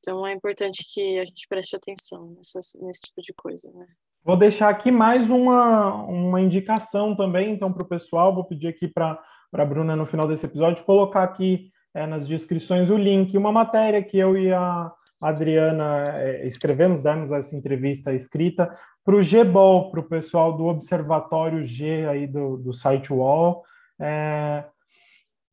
Então 0.00 0.26
é 0.26 0.32
importante 0.32 0.84
que 0.92 1.18
a 1.18 1.24
gente 1.24 1.46
preste 1.48 1.76
atenção 1.76 2.34
nesse 2.36 3.00
tipo 3.02 3.20
de 3.22 3.32
coisa, 3.34 3.70
né? 3.72 3.86
Vou 4.22 4.36
deixar 4.36 4.68
aqui 4.68 4.90
mais 4.90 5.30
uma, 5.30 5.94
uma 6.04 6.40
indicação 6.40 7.16
também, 7.16 7.52
então, 7.52 7.72
para 7.72 7.82
o 7.82 7.88
pessoal. 7.88 8.34
Vou 8.34 8.44
pedir 8.44 8.68
aqui 8.68 8.86
para 8.86 9.18
a 9.52 9.64
Bruna, 9.64 9.96
no 9.96 10.04
final 10.04 10.28
desse 10.28 10.44
episódio, 10.44 10.84
colocar 10.84 11.22
aqui 11.22 11.70
é, 11.94 12.06
nas 12.06 12.28
descrições 12.28 12.90
o 12.90 12.96
link, 12.96 13.36
uma 13.36 13.50
matéria 13.50 14.02
que 14.02 14.18
eu 14.18 14.36
e 14.36 14.52
a 14.52 14.92
Adriana 15.20 16.12
é, 16.16 16.46
escrevemos, 16.46 17.00
demos 17.00 17.32
essa 17.32 17.56
entrevista 17.56 18.12
escrita 18.12 18.74
para 19.04 19.16
o 19.16 19.22
GBOL, 19.22 19.90
para 19.90 20.00
o 20.00 20.08
pessoal 20.08 20.56
do 20.56 20.66
Observatório 20.66 21.64
G 21.64 22.06
aí 22.06 22.26
do, 22.26 22.58
do 22.58 22.72
site 22.72 23.12
UOL, 23.12 23.62
é, 23.98 24.64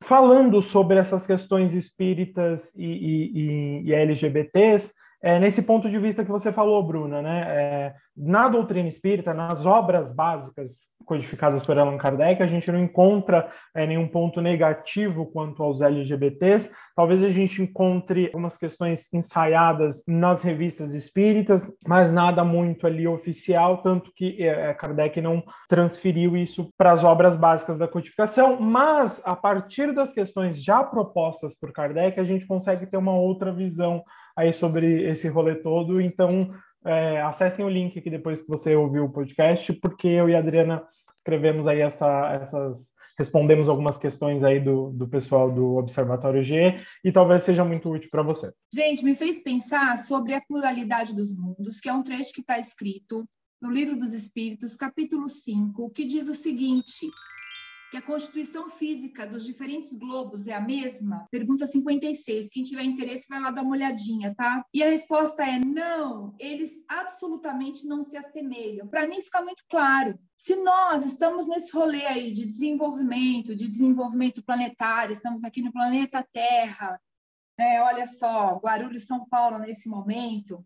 falando 0.03 0.61
sobre 0.61 0.97
essas 0.97 1.25
questões 1.25 1.73
espíritas 1.73 2.73
e, 2.75 2.85
e, 2.85 3.89
e, 3.89 3.93
LGBTs, 3.93 4.93
é, 5.21 5.39
nesse 5.39 5.63
ponto 5.63 5.89
de 5.89 5.97
vista 5.97 6.23
que 6.23 6.31
você 6.31 6.51
falou, 6.51 6.85
Bruna, 6.85 7.21
né? 7.21 7.45
É, 7.47 7.93
na 8.15 8.47
doutrina 8.47 8.87
espírita, 8.87 9.33
nas 9.33 9.65
obras 9.65 10.11
básicas 10.11 10.87
codificadas 11.05 11.63
por 11.63 11.77
Allan 11.77 11.97
Kardec, 11.97 12.41
a 12.41 12.47
gente 12.47 12.71
não 12.71 12.79
encontra 12.79 13.49
é, 13.75 13.85
nenhum 13.85 14.07
ponto 14.07 14.41
negativo 14.41 15.25
quanto 15.27 15.63
aos 15.63 15.81
LGBTs. 15.81 16.71
Talvez 16.95 17.23
a 17.23 17.29
gente 17.29 17.61
encontre 17.61 18.25
algumas 18.25 18.57
questões 18.57 19.11
ensaiadas 19.13 20.03
nas 20.07 20.41
revistas 20.41 20.93
espíritas, 20.93 21.71
mas 21.87 22.11
nada 22.11 22.43
muito 22.43 22.85
ali 22.85 23.07
oficial, 23.07 23.81
tanto 23.81 24.11
que 24.15 24.43
é, 24.43 24.73
Kardec 24.73 25.21
não 25.21 25.43
transferiu 25.69 26.35
isso 26.35 26.69
para 26.77 26.91
as 26.91 27.03
obras 27.03 27.35
básicas 27.35 27.77
da 27.77 27.87
codificação. 27.87 28.59
Mas, 28.59 29.21
a 29.25 29.35
partir 29.35 29.93
das 29.93 30.13
questões 30.13 30.63
já 30.63 30.83
propostas 30.83 31.55
por 31.55 31.71
Kardec, 31.71 32.19
a 32.19 32.23
gente 32.23 32.45
consegue 32.45 32.85
ter 32.85 32.97
uma 32.97 33.15
outra 33.15 33.51
visão 33.51 34.03
aí 34.37 34.53
sobre 34.53 35.09
esse 35.09 35.27
rolê 35.27 35.55
todo. 35.55 35.99
Então, 35.99 36.53
é, 36.85 37.21
acessem 37.21 37.65
o 37.65 37.69
link 37.69 37.97
aqui 37.97 38.09
depois 38.09 38.41
que 38.41 38.47
você 38.47 38.75
ouviu 38.75 39.05
o 39.05 39.11
podcast, 39.11 39.73
porque 39.73 40.07
eu 40.07 40.29
e 40.29 40.35
a 40.35 40.39
Adriana 40.39 40.83
escrevemos 41.15 41.67
aí 41.67 41.81
essa, 41.81 42.39
essas 42.41 42.95
respondemos 43.17 43.67
algumas 43.67 43.97
questões 43.97 44.43
aí 44.43 44.59
do, 44.59 44.91
do 44.91 45.07
pessoal 45.07 45.51
do 45.51 45.75
Observatório 45.77 46.43
G 46.43 46.79
e 47.03 47.11
talvez 47.11 47.41
seja 47.41 47.65
muito 47.65 47.89
útil 47.89 48.09
para 48.11 48.21
você. 48.21 48.53
Gente, 48.71 49.03
me 49.03 49.15
fez 49.15 49.41
pensar 49.41 49.97
sobre 49.97 50.35
a 50.35 50.41
pluralidade 50.41 51.15
dos 51.15 51.35
mundos, 51.35 51.79
que 51.79 51.89
é 51.89 51.93
um 51.93 52.03
trecho 52.03 52.31
que 52.31 52.41
está 52.41 52.59
escrito 52.59 53.27
no 53.59 53.71
Livro 53.71 53.97
dos 53.97 54.13
Espíritos, 54.13 54.75
capítulo 54.75 55.27
5, 55.27 55.89
que 55.89 56.05
diz 56.05 56.27
o 56.27 56.35
seguinte: 56.35 57.07
que 57.89 57.97
a 57.97 58.01
constituição 58.01 58.69
física 58.69 59.25
dos 59.25 59.45
diferentes 59.45 59.93
globos 59.93 60.47
é 60.47 60.53
a 60.53 60.59
mesma? 60.59 61.25
Pergunta 61.31 61.65
56. 61.65 62.49
Quem 62.49 62.63
tiver 62.63 62.83
interesse 62.83 63.25
vai 63.29 63.39
lá 63.39 63.51
dar 63.51 63.61
uma 63.61 63.71
olhadinha, 63.71 64.35
tá? 64.35 64.65
E 64.73 64.83
a 64.83 64.89
resposta 64.89 65.43
é 65.43 65.59
não, 65.59 66.35
eles 66.39 66.71
absolutamente 66.87 67.85
não 67.85 68.03
se 68.03 68.17
assemelham. 68.17 68.87
Para 68.87 69.07
mim 69.07 69.21
fica 69.21 69.41
muito 69.41 69.63
claro. 69.69 70.19
Se 70.35 70.55
nós 70.55 71.05
estamos 71.05 71.47
nesse 71.47 71.71
rolê 71.71 72.05
aí 72.05 72.31
de 72.31 72.45
desenvolvimento, 72.45 73.55
de 73.55 73.67
desenvolvimento 73.67 74.43
planetário, 74.43 75.13
estamos 75.13 75.43
aqui 75.43 75.61
no 75.61 75.71
planeta 75.71 76.27
Terra, 76.31 76.99
é, 77.57 77.81
olha 77.81 78.05
só, 78.05 78.57
Guarulhos, 78.57 79.07
São 79.07 79.25
Paulo 79.27 79.57
nesse 79.59 79.89
momento, 79.89 80.63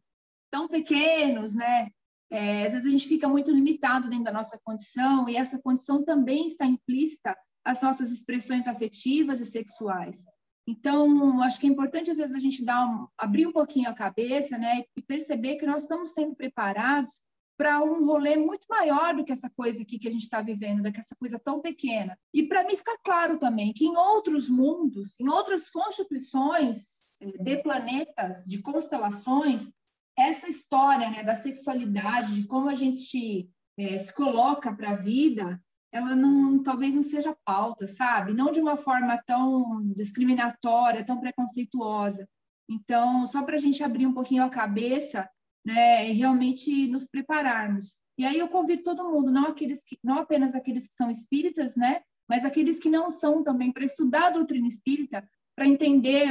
tão 0.52 0.68
pequenos, 0.68 1.54
né? 1.54 1.90
É, 2.32 2.65
às 2.65 2.72
vezes 2.72 2.88
a 2.88 2.91
gente 2.91 3.08
fica 3.08 3.28
muito 3.28 3.52
limitado 3.52 4.10
dentro 4.10 4.24
da 4.24 4.32
nossa 4.32 4.58
condição, 4.63 5.28
e 5.28 5.36
essa 5.36 5.60
condição 5.60 6.04
também 6.04 6.48
está 6.48 6.65
implícita 6.65 7.38
às 7.63 7.82
nossas 7.82 8.10
expressões 8.10 8.67
afetivas 8.67 9.41
e 9.41 9.46
sexuais. 9.46 10.24
Então, 10.65 11.41
acho 11.41 11.60
que 11.60 11.67
é 11.67 11.70
importante, 11.70 12.10
às 12.12 12.17
vezes, 12.17 12.36
a 12.36 12.39
gente 12.39 12.63
dar 12.63 12.88
um, 12.88 13.08
abrir 13.17 13.46
um 13.46 13.52
pouquinho 13.52 13.89
a 13.89 13.94
cabeça 13.94 14.58
né, 14.58 14.84
e 14.96 15.02
perceber 15.02 15.58
que 15.58 15.65
nós 15.65 15.82
estamos 15.82 16.13
sendo 16.13 16.36
preparados 16.36 17.20
para 17.58 17.84
um 17.84 18.06
rolê 18.06 18.38
muito 18.38 18.65
maior 18.70 19.13
do 19.13 19.24
que 19.24 19.32
essa 19.32 19.50
coisa 19.50 19.82
aqui 19.82 20.00
que 20.00 20.08
a 20.08 20.12
gente 20.12 20.24
está 20.24 20.41
vivendo, 20.41 20.82
do 20.82 20.91
que 20.91 21.00
essa 21.00 21.15
coisa 21.15 21.38
tão 21.38 21.62
pequena. 21.62 22.17
E 22.34 22.44
para 22.44 22.63
mim 22.63 22.76
fica 22.76 22.98
claro 23.04 23.38
também 23.38 23.74
que 23.74 23.86
em 23.86 23.96
outros 23.96 24.50
mundos, 24.50 25.13
em 25.20 25.30
outras 25.30 25.70
constituições 25.70 26.88
eh, 27.22 27.38
de 27.38 27.58
planetas, 27.58 28.44
de 28.46 28.60
constelações, 28.63 29.72
essa 30.17 30.47
história 30.47 31.10
né, 31.10 31.24
da 31.24 31.36
sexualidade, 31.36 32.36
de 32.36 32.47
como 32.47 32.69
a 32.69 32.76
gente 32.76 33.50
é, 33.78 34.00
se 34.00 34.13
coloca 34.13 34.74
para 34.74 34.91
a 34.91 34.95
vida, 34.95 35.62
ela 35.91 36.15
não, 36.15 36.62
talvez 36.63 36.95
não 36.95 37.04
seja 37.04 37.36
pauta, 37.45 37.86
sabe? 37.88 38.34
Não 38.34 38.52
de 38.52 38.62
uma 38.62 38.78
forma 38.78 39.21
tão 39.26 39.82
discriminatória, 39.93 41.06
tão 41.06 41.19
preconceituosa. 41.19 42.28
Então, 42.69 43.28
só 43.28 43.43
para 43.43 43.56
a 43.56 43.60
gente 43.60 43.84
abrir 43.84 44.06
um 44.06 44.13
pouquinho 44.13 44.43
a 44.43 44.50
cabeça, 44.50 45.30
né, 45.65 46.10
e 46.10 46.13
realmente 46.13 46.88
nos 46.88 47.06
prepararmos. 47.06 47.97
E 48.17 48.26
aí 48.26 48.39
eu 48.39 48.47
convido 48.47 48.84
todo 48.84 49.10
mundo, 49.10 49.32
não 49.32 49.47
aqueles 49.47 49.84
que, 49.84 49.97
não 50.04 50.19
apenas 50.19 50.56
aqueles 50.56 50.88
que 50.88 50.93
são 50.93 51.10
espíritas, 51.10 51.76
né, 51.76 52.02
mas 52.28 52.45
aqueles 52.45 52.80
que 52.80 52.89
não 52.89 53.12
são 53.12 53.43
também, 53.43 53.71
para 53.71 53.86
estudar 53.86 54.28
a 54.28 54.32
doutrina 54.32 54.67
espírita, 54.67 55.28
para 55.62 55.69
entender, 55.69 56.30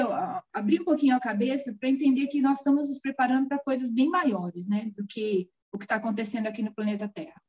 abrir 0.52 0.80
um 0.80 0.84
pouquinho 0.84 1.14
a 1.14 1.20
cabeça, 1.20 1.72
para 1.78 1.88
entender 1.88 2.26
que 2.26 2.42
nós 2.42 2.58
estamos 2.58 2.88
nos 2.88 2.98
preparando 2.98 3.46
para 3.46 3.60
coisas 3.60 3.88
bem 3.88 4.08
maiores, 4.08 4.66
né, 4.66 4.90
do 4.96 5.06
que 5.06 5.48
o 5.72 5.78
que 5.78 5.84
está 5.84 5.94
acontecendo 5.94 6.48
aqui 6.48 6.64
no 6.64 6.74
planeta 6.74 7.08
Terra. 7.08 7.40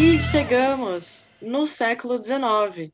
E 0.00 0.18
chegamos 0.22 1.30
no 1.42 1.66
século 1.66 2.20
XIX. 2.20 2.90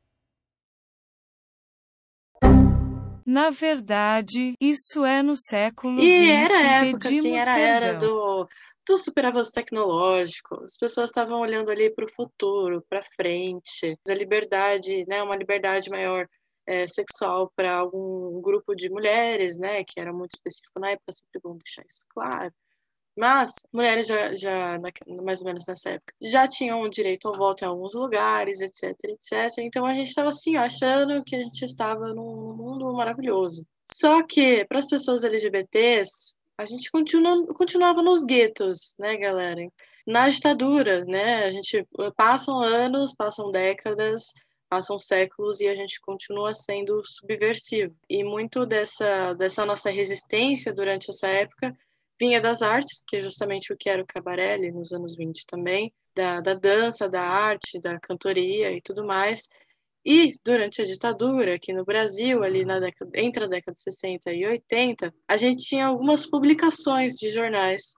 Na 3.25 3.51
verdade, 3.51 4.55
isso 4.61 5.05
é 5.05 5.23
no 5.23 5.37
século 5.37 6.01
XX. 6.01 6.05
E 6.05 6.31
era 6.31 6.55
a 6.55 6.87
época, 6.87 7.09
assim, 7.09 7.37
era 7.37 7.53
a 7.53 7.59
era 7.61 7.97
do 7.99 8.49
do 8.88 8.98
super 8.98 9.27
avanço 9.27 9.53
tecnológico, 9.53 10.62
as 10.64 10.77
pessoas 10.77 11.11
estavam 11.11 11.40
olhando 11.40 11.70
ali 11.70 11.94
para 11.94 12.07
o 12.07 12.12
futuro, 12.12 12.85
para 12.88 13.03
frente, 13.03 13.98
a 14.09 14.14
liberdade, 14.14 15.05
né, 15.07 15.22
uma 15.22 15.37
liberdade 15.37 15.90
maior 15.90 16.27
é, 16.66 16.87
sexual 16.87 17.53
para 17.55 17.77
algum 17.77 18.40
grupo 18.40 18.74
de 18.74 18.90
mulheres, 18.90 19.59
né, 19.59 19.85
que 19.85 20.01
era 20.01 20.12
muito 20.12 20.35
específico 20.35 20.81
na 20.81 20.90
época, 20.90 21.12
sempre 21.12 21.40
bom 21.42 21.57
deixar 21.57 21.85
isso 21.88 22.07
claro. 22.11 22.53
Mas 23.16 23.51
mulheres 23.72 24.07
já, 24.07 24.35
já 24.35 24.79
mais 25.24 25.40
ou 25.40 25.46
menos 25.46 25.66
nessa 25.66 25.90
época, 25.90 26.14
já 26.22 26.46
tinham 26.46 26.88
direito 26.88 27.27
ao 27.27 27.37
voto 27.37 27.64
em 27.64 27.66
alguns 27.66 27.94
lugares, 27.94 28.61
etc, 28.61 28.94
etc. 29.05 29.59
Então 29.59 29.85
a 29.85 29.92
gente 29.92 30.09
estava 30.09 30.29
assim, 30.29 30.57
achando 30.57 31.24
que 31.24 31.35
a 31.35 31.40
gente 31.40 31.64
estava 31.64 32.14
num 32.14 32.55
mundo 32.57 32.92
maravilhoso. 32.92 33.66
Só 33.92 34.22
que 34.24 34.64
para 34.66 34.79
as 34.79 34.87
pessoas 34.87 35.24
LGBTs, 35.24 36.38
a 36.59 36.64
gente 36.64 36.90
continua, 36.90 37.47
continuava 37.55 38.03
nos 38.03 38.25
guetos, 38.25 38.97
né, 38.99 39.16
galera? 39.16 39.61
Na 40.05 40.29
ditadura, 40.29 41.05
né? 41.05 41.44
A 41.44 41.51
gente 41.53 41.87
passam 42.16 42.61
anos, 42.61 43.14
passam 43.14 43.53
décadas, 43.53 44.33
passam 44.68 44.99
séculos 44.99 45.61
e 45.61 45.68
a 45.68 45.75
gente 45.77 46.01
continua 46.01 46.53
sendo 46.53 47.01
subversivo. 47.05 47.94
E 48.11 48.25
muito 48.25 48.66
dessa, 48.66 49.35
dessa 49.35 49.64
nossa 49.64 49.88
resistência 49.90 50.75
durante 50.75 51.11
essa 51.11 51.29
época 51.29 51.77
vinha 52.18 52.40
das 52.40 52.61
artes, 52.61 53.05
que 53.07 53.16
é 53.16 53.21
justamente 53.21 53.73
o 53.73 53.77
que 53.77 53.88
era 53.88 54.03
o 54.03 54.07
cabaré 54.07 54.59
nos 54.73 54.92
anos 54.92 55.14
20 55.14 55.47
também, 55.47 55.92
da, 56.12 56.40
da 56.40 56.55
dança, 56.55 57.09
da 57.09 57.23
arte, 57.23 57.81
da 57.81 58.01
cantoria 58.01 58.73
e 58.73 58.81
tudo 58.81 59.07
mais. 59.07 59.49
E 60.05 60.33
durante 60.45 60.81
a 60.81 60.85
ditadura, 60.85 61.55
aqui 61.55 61.73
no 61.73 61.85
Brasil, 61.85 62.43
ali 62.43 62.65
na 62.65 62.81
década, 62.81 63.11
entre 63.15 63.45
a 63.45 63.49
década 63.49 63.75
de 63.75 63.83
60 63.83 64.33
e 64.33 64.47
80, 64.47 65.15
a 65.29 65.37
gente 65.37 65.65
tinha 65.65 65.87
algumas 65.87 66.25
publicações 66.25 67.15
de 67.15 67.29
jornais 67.31 67.93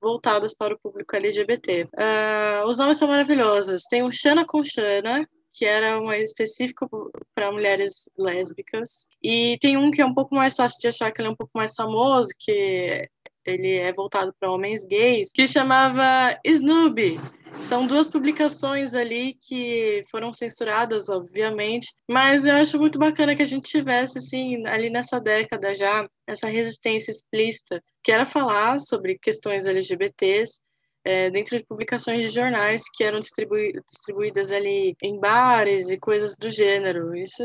voltadas 0.00 0.54
para 0.54 0.74
o 0.74 0.78
público 0.78 1.14
LGBT. 1.14 1.84
Uh, 1.84 1.88
ah, 1.96 2.64
os 2.66 2.78
nomes 2.78 2.98
são 2.98 3.06
maravilhosos. 3.06 3.84
Tem 3.88 4.02
o 4.02 4.10
Xana 4.10 4.44
com 4.44 4.64
Xana, 4.64 5.26
que 5.52 5.64
era 5.64 6.00
um 6.00 6.12
específico 6.12 7.10
para 7.34 7.52
mulheres 7.52 8.10
lésbicas. 8.18 9.06
E 9.22 9.58
tem 9.60 9.76
um 9.76 9.90
que 9.90 10.02
é 10.02 10.06
um 10.06 10.14
pouco 10.14 10.34
mais 10.34 10.56
fácil 10.56 10.80
de 10.80 10.88
achar, 10.88 11.12
que 11.12 11.20
ele 11.20 11.28
é 11.28 11.30
um 11.30 11.36
pouco 11.36 11.52
mais 11.54 11.74
famoso, 11.74 12.30
que 12.38 13.08
ele 13.44 13.76
é 13.76 13.92
voltado 13.92 14.34
para 14.38 14.50
homens 14.50 14.84
gays, 14.84 15.30
que 15.32 15.46
chamava 15.46 16.38
Snooby. 16.44 17.20
São 17.60 17.86
duas 17.86 18.08
publicações 18.08 18.94
ali 18.94 19.34
que 19.34 20.02
foram 20.10 20.32
censuradas, 20.32 21.08
obviamente, 21.08 21.94
mas 22.08 22.44
eu 22.44 22.54
acho 22.56 22.78
muito 22.78 22.98
bacana 22.98 23.34
que 23.34 23.42
a 23.42 23.46
gente 23.46 23.68
tivesse, 23.68 24.18
assim, 24.18 24.66
ali 24.66 24.90
nessa 24.90 25.20
década 25.20 25.74
já, 25.74 26.08
essa 26.26 26.48
resistência 26.48 27.10
explícita, 27.10 27.82
que 28.02 28.10
era 28.10 28.24
falar 28.24 28.78
sobre 28.78 29.18
questões 29.18 29.66
LGBTs, 29.66 30.60
é, 31.04 31.30
dentro 31.30 31.56
de 31.56 31.64
publicações 31.64 32.22
de 32.22 32.28
jornais 32.28 32.82
que 32.94 33.02
eram 33.02 33.18
distribui 33.18 33.72
distribuídas 33.84 34.52
ali 34.52 34.94
em 35.02 35.18
bares 35.18 35.90
e 35.90 35.98
coisas 35.98 36.36
do 36.36 36.48
gênero. 36.48 37.16
Isso, 37.16 37.42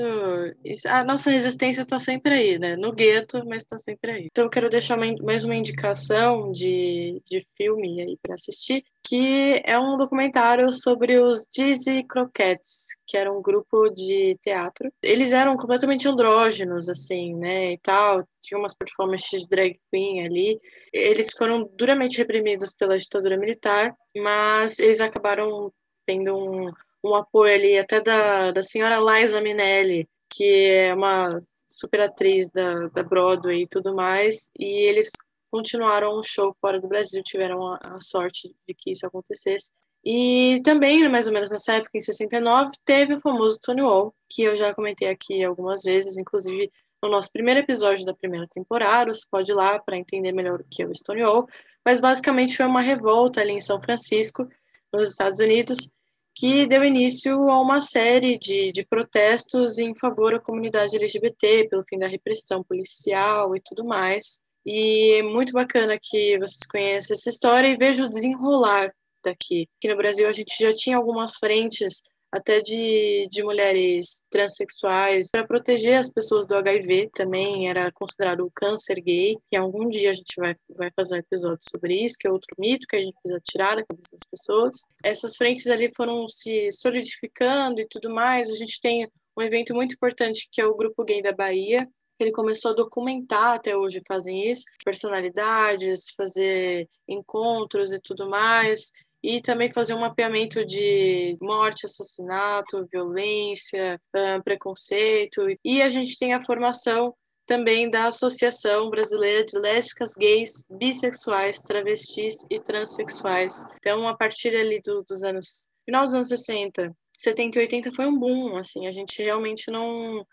isso 0.64 0.88
a 0.88 1.04
nossa 1.04 1.32
resistência 1.32 1.82
está 1.82 1.98
sempre 1.98 2.34
aí, 2.34 2.60
né? 2.60 2.76
No 2.76 2.94
gueto, 2.94 3.44
mas 3.46 3.64
está 3.64 3.78
sempre 3.78 4.12
aí. 4.12 4.28
Então 4.32 4.46
eu 4.46 4.50
quero 4.50 4.70
deixar 4.70 4.98
mais 4.98 5.44
uma 5.44 5.56
indicação 5.56 6.52
de, 6.52 7.22
de 7.26 7.46
filme 7.58 8.02
aí 8.02 8.18
para 8.22 8.36
assistir, 8.36 8.84
que 9.08 9.62
é 9.64 9.80
um 9.80 9.96
documentário 9.96 10.72
sobre 10.74 11.18
os 11.18 11.48
Dizzy 11.50 12.04
Croquettes, 12.04 12.88
que 13.08 13.16
era 13.16 13.32
um 13.32 13.42
grupo 13.42 13.90
de 13.90 14.38
teatro. 14.42 14.92
Eles 15.02 15.32
eram 15.32 15.56
completamente 15.56 16.06
andrógenos, 16.10 16.90
assim, 16.90 17.34
né, 17.34 17.72
e 17.72 17.78
tal. 17.78 18.28
Tinha 18.44 18.60
umas 18.60 18.76
performances 18.76 19.44
de 19.44 19.48
drag 19.48 19.80
queen 19.90 20.26
ali. 20.26 20.60
Eles 20.92 21.32
foram 21.32 21.70
duramente 21.78 22.18
reprimidos 22.18 22.76
pela 22.76 22.98
ditadura 22.98 23.38
militar, 23.38 23.96
mas 24.18 24.78
eles 24.78 25.00
acabaram 25.00 25.72
tendo 26.06 26.36
um, 26.36 26.70
um 27.02 27.16
apoio 27.16 27.54
ali 27.54 27.78
até 27.78 28.02
da, 28.02 28.52
da 28.52 28.62
senhora 28.62 29.00
Liza 29.00 29.40
Minnelli, 29.40 30.06
que 30.30 30.66
é 30.66 30.94
uma 30.94 31.38
super 31.70 32.02
atriz 32.02 32.50
da, 32.50 32.88
da 32.88 33.04
Broadway 33.04 33.64
e 33.64 33.68
tudo 33.68 33.96
mais, 33.96 34.50
e 34.60 34.66
eles 34.86 35.10
continuaram 35.58 36.20
um 36.20 36.22
show 36.22 36.56
fora 36.62 36.80
do 36.80 36.88
Brasil, 36.88 37.24
tiveram 37.24 37.66
a, 37.66 37.80
a 37.82 38.00
sorte 38.00 38.54
de 38.68 38.76
que 38.76 38.92
isso 38.92 39.08
acontecesse. 39.08 39.72
E 40.06 40.62
também, 40.64 41.10
mais 41.10 41.26
ou 41.26 41.34
menos 41.34 41.50
nessa 41.50 41.74
época, 41.74 41.92
em 41.96 42.00
69, 42.00 42.72
teve 42.86 43.16
o 43.16 43.20
famoso 43.20 43.56
Stonewall, 43.56 44.14
que 44.30 44.44
eu 44.44 44.56
já 44.56 44.74
comentei 44.74 45.10
aqui 45.10 45.44
algumas 45.44 45.82
vezes, 45.82 46.16
inclusive 46.18 46.72
no 47.02 47.10
nosso 47.10 47.32
primeiro 47.32 47.60
episódio 47.60 48.06
da 48.06 48.14
primeira 48.14 48.48
temporada. 48.48 49.12
Você 49.12 49.26
pode 49.32 49.52
ir 49.52 49.56
lá 49.56 49.80
para 49.80 49.98
entender 49.98 50.32
melhor 50.32 50.62
o 50.62 50.66
que 50.70 50.84
é 50.84 50.86
o 50.86 50.94
Stonewall. 50.94 51.48
Mas 51.84 52.00
basicamente 52.00 52.56
foi 52.56 52.68
uma 52.68 52.82
revolta 52.82 53.42
ali 53.42 53.54
em 53.54 53.60
São 53.60 53.82
Francisco, 53.82 54.48
nos 54.94 55.10
Estados 55.10 55.40
Unidos, 55.40 55.90
que 56.36 56.68
deu 56.68 56.84
início 56.84 57.34
a 57.50 57.60
uma 57.60 57.80
série 57.80 58.38
de, 58.38 58.72
de 58.72 58.86
protestos 58.86 59.80
em 59.80 59.96
favor 59.96 60.34
da 60.34 60.40
comunidade 60.40 60.96
LGBT, 60.96 61.68
pelo 61.68 61.84
fim 61.84 61.98
da 61.98 62.08
repressão 62.08 62.64
policial 62.64 63.56
e 63.56 63.60
tudo 63.60 63.84
mais. 63.84 64.46
E 64.70 65.24
muito 65.24 65.54
bacana 65.54 65.98
que 65.98 66.38
vocês 66.40 66.60
conheçam 66.70 67.14
essa 67.14 67.30
história 67.30 67.70
e 67.70 67.78
vejam 67.78 68.06
o 68.06 68.10
desenrolar 68.10 68.94
daqui. 69.24 69.66
Aqui 69.78 69.88
no 69.88 69.96
Brasil 69.96 70.28
a 70.28 70.32
gente 70.34 70.54
já 70.60 70.74
tinha 70.74 70.98
algumas 70.98 71.38
frentes 71.38 72.04
até 72.30 72.60
de, 72.60 73.30
de 73.32 73.42
mulheres 73.44 74.26
transexuais 74.30 75.30
para 75.32 75.48
proteger 75.48 75.98
as 75.98 76.10
pessoas 76.10 76.46
do 76.46 76.54
HIV 76.54 77.12
também. 77.14 77.70
Era 77.70 77.90
considerado 77.94 78.42
o 78.42 78.52
câncer 78.54 78.96
gay 78.96 79.38
que 79.50 79.56
algum 79.56 79.88
dia 79.88 80.10
a 80.10 80.14
gente 80.14 80.36
vai, 80.36 80.54
vai 80.78 80.92
fazer 80.94 81.16
um 81.16 81.20
episódio 81.20 81.64
sobre 81.72 81.96
isso 81.96 82.18
que 82.20 82.28
é 82.28 82.32
outro 82.32 82.54
mito 82.60 82.88
que 82.90 82.98
a 82.98 83.00
gente 83.00 83.16
precisa 83.22 83.42
tirar 83.50 83.78
da 83.78 83.86
cabeça 83.86 84.10
das 84.12 84.30
pessoas. 84.30 84.82
Essas 85.02 85.38
frentes 85.38 85.68
ali 85.68 85.90
foram 85.96 86.28
se 86.28 86.70
solidificando 86.74 87.80
e 87.80 87.88
tudo 87.88 88.14
mais. 88.14 88.50
A 88.50 88.56
gente 88.56 88.82
tem 88.82 89.10
um 89.38 89.42
evento 89.42 89.74
muito 89.74 89.94
importante 89.94 90.50
que 90.52 90.60
é 90.60 90.66
o 90.66 90.76
grupo 90.76 91.06
gay 91.06 91.22
da 91.22 91.32
Bahia 91.32 91.88
ele 92.20 92.32
começou 92.32 92.72
a 92.72 92.76
documentar, 92.76 93.56
até 93.56 93.76
hoje 93.76 94.02
fazem 94.08 94.50
isso, 94.50 94.66
personalidades, 94.84 96.12
fazer 96.16 96.90
encontros 97.08 97.94
e 97.94 98.00
tudo 98.02 98.30
mais, 98.30 98.92
e 99.24 99.42
também 99.42 99.72
fazer 99.72 99.94
um 99.94 100.00
mapeamento 100.00 100.66
de 100.66 101.38
morte, 101.42 101.86
assassinato, 101.86 102.88
violência, 102.92 104.00
preconceito. 104.44 105.46
E 105.64 105.82
a 105.82 105.90
gente 105.90 106.18
tem 106.18 106.34
a 106.34 106.42
formação 106.42 107.14
também 107.46 107.90
da 107.90 108.08
Associação 108.08 108.90
Brasileira 108.90 109.46
de 109.46 109.58
Lésbicas, 109.58 110.16
Gays, 110.16 110.66
Bissexuais, 110.70 111.62
Travestis 111.62 112.46
e 112.50 112.60
Transsexuais. 112.60 113.66
Então, 113.78 114.08
a 114.08 114.16
partir 114.16 114.56
ali 114.56 114.82
do, 114.82 115.02
dos 115.04 115.24
anos 115.24 115.70
final 115.88 116.06
dos 116.06 116.14
anos 116.14 116.28
60, 116.28 116.94
70 117.18 117.58
e 117.58 117.62
80 117.62 117.92
foi 117.94 118.06
um 118.06 118.20
boom, 118.20 118.58
assim, 118.58 118.86
a 118.86 118.92
gente 118.92 119.24
realmente 119.24 119.72
não 119.72 120.26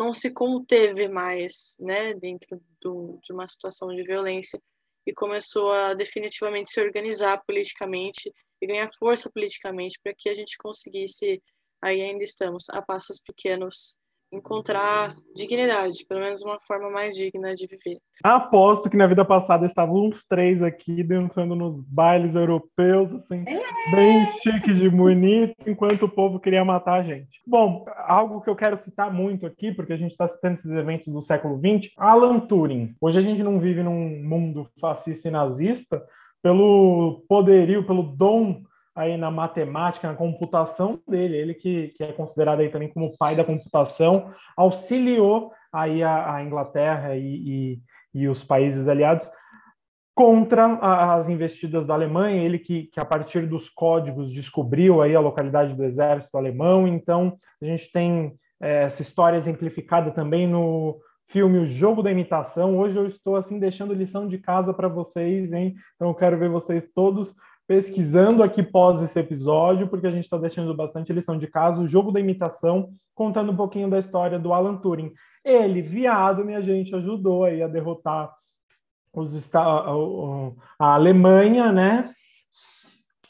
não 0.00 0.14
se 0.14 0.30
conteve 0.32 1.08
mais, 1.08 1.76
né, 1.78 2.14
dentro 2.14 2.58
do, 2.80 3.20
de 3.22 3.34
uma 3.34 3.46
situação 3.46 3.94
de 3.94 4.02
violência 4.02 4.58
e 5.06 5.12
começou 5.12 5.70
a 5.70 5.92
definitivamente 5.92 6.70
se 6.70 6.80
organizar 6.80 7.42
politicamente 7.46 8.32
e 8.62 8.66
ganhar 8.66 8.88
força 8.98 9.30
politicamente 9.30 10.00
para 10.02 10.14
que 10.16 10.30
a 10.30 10.34
gente 10.34 10.56
conseguisse, 10.56 11.42
aí 11.82 12.00
ainda 12.00 12.24
estamos, 12.24 12.70
a 12.70 12.80
passos 12.80 13.20
pequenos, 13.20 13.98
encontrar 14.32 15.14
dignidade, 15.34 16.04
pelo 16.08 16.20
menos 16.20 16.40
uma 16.42 16.58
forma 16.60 16.88
mais 16.90 17.14
digna 17.14 17.54
de 17.54 17.66
viver. 17.66 17.98
Aposto 18.22 18.88
que 18.88 18.96
na 18.96 19.06
vida 19.06 19.24
passada 19.24 19.66
estavam 19.66 20.06
uns 20.06 20.26
três 20.26 20.62
aqui 20.62 21.02
dançando 21.02 21.56
nos 21.56 21.80
bailes 21.80 22.34
europeus, 22.34 23.12
assim, 23.12 23.44
é. 23.46 23.90
bem 23.90 24.26
chiques 24.40 24.78
de 24.78 24.88
bonito, 24.88 25.54
enquanto 25.66 26.04
o 26.04 26.08
povo 26.08 26.38
queria 26.38 26.64
matar 26.64 27.00
a 27.00 27.02
gente. 27.02 27.40
Bom, 27.46 27.84
algo 28.06 28.40
que 28.40 28.50
eu 28.50 28.56
quero 28.56 28.76
citar 28.76 29.12
muito 29.12 29.46
aqui, 29.46 29.72
porque 29.72 29.92
a 29.92 29.96
gente 29.96 30.12
está 30.12 30.28
citando 30.28 30.54
esses 30.54 30.70
eventos 30.70 31.08
do 31.08 31.20
século 31.20 31.58
XX, 31.58 31.92
Alan 31.96 32.40
Turing. 32.40 32.94
Hoje 33.00 33.18
a 33.18 33.22
gente 33.22 33.42
não 33.42 33.58
vive 33.58 33.82
num 33.82 34.22
mundo 34.22 34.68
fascista 34.80 35.28
e 35.28 35.30
nazista, 35.30 36.02
pelo 36.42 37.24
poderio, 37.28 37.86
pelo 37.86 38.02
dom 38.02 38.62
aí 38.94 39.16
na 39.16 39.30
matemática, 39.30 40.08
na 40.08 40.14
computação 40.14 41.00
dele, 41.08 41.36
ele 41.36 41.54
que, 41.54 41.88
que 41.88 42.02
é 42.02 42.12
considerado 42.12 42.60
aí 42.60 42.68
também 42.68 42.88
como 42.88 43.06
o 43.06 43.16
pai 43.16 43.36
da 43.36 43.44
computação, 43.44 44.32
auxiliou 44.56 45.52
aí 45.72 46.02
a, 46.02 46.34
a 46.34 46.44
Inglaterra 46.44 47.16
e, 47.16 47.22
e, 47.22 47.80
e, 48.14 48.28
os 48.28 48.42
países 48.42 48.88
aliados 48.88 49.28
contra 50.14 50.66
as 51.14 51.28
investidas 51.28 51.86
da 51.86 51.94
Alemanha, 51.94 52.42
ele 52.42 52.58
que, 52.58 52.84
que 52.92 53.00
a 53.00 53.04
partir 53.04 53.46
dos 53.46 53.70
códigos 53.70 54.30
descobriu 54.30 55.00
aí 55.00 55.14
a 55.14 55.20
localidade 55.20 55.74
do 55.74 55.84
exército 55.84 56.36
alemão, 56.36 56.86
então 56.86 57.38
a 57.62 57.64
gente 57.64 57.90
tem 57.90 58.34
é, 58.60 58.82
essa 58.82 59.00
história 59.00 59.36
exemplificada 59.36 60.10
também 60.10 60.46
no 60.46 61.00
filme 61.26 61.58
O 61.58 61.66
Jogo 61.66 62.02
da 62.02 62.10
Imitação. 62.10 62.76
Hoje 62.76 62.98
eu 62.98 63.06
estou 63.06 63.36
assim 63.36 63.58
deixando 63.58 63.94
lição 63.94 64.26
de 64.26 64.36
casa 64.36 64.74
para 64.74 64.88
vocês, 64.88 65.52
hein? 65.52 65.76
Então 65.94 66.08
eu 66.08 66.14
quero 66.14 66.36
ver 66.36 66.50
vocês 66.50 66.90
todos 66.92 67.34
pesquisando 67.70 68.42
aqui 68.42 68.64
pós 68.64 69.00
esse 69.00 69.16
episódio, 69.16 69.86
porque 69.86 70.08
a 70.08 70.10
gente 70.10 70.24
está 70.24 70.36
deixando 70.36 70.74
bastante 70.74 71.12
lição 71.12 71.38
de 71.38 71.46
casa, 71.46 71.80
o 71.80 71.86
jogo 71.86 72.10
da 72.10 72.18
imitação, 72.18 72.90
contando 73.14 73.52
um 73.52 73.56
pouquinho 73.56 73.88
da 73.88 73.96
história 73.96 74.40
do 74.40 74.52
Alan 74.52 74.76
Turing. 74.78 75.12
Ele, 75.44 75.80
viado, 75.80 76.44
minha 76.44 76.60
gente, 76.60 76.92
ajudou 76.96 77.44
aí 77.44 77.62
a 77.62 77.68
derrotar 77.68 78.34
os, 79.14 79.54
a, 79.54 79.86
a 80.80 80.94
Alemanha, 80.94 81.70
né? 81.70 82.12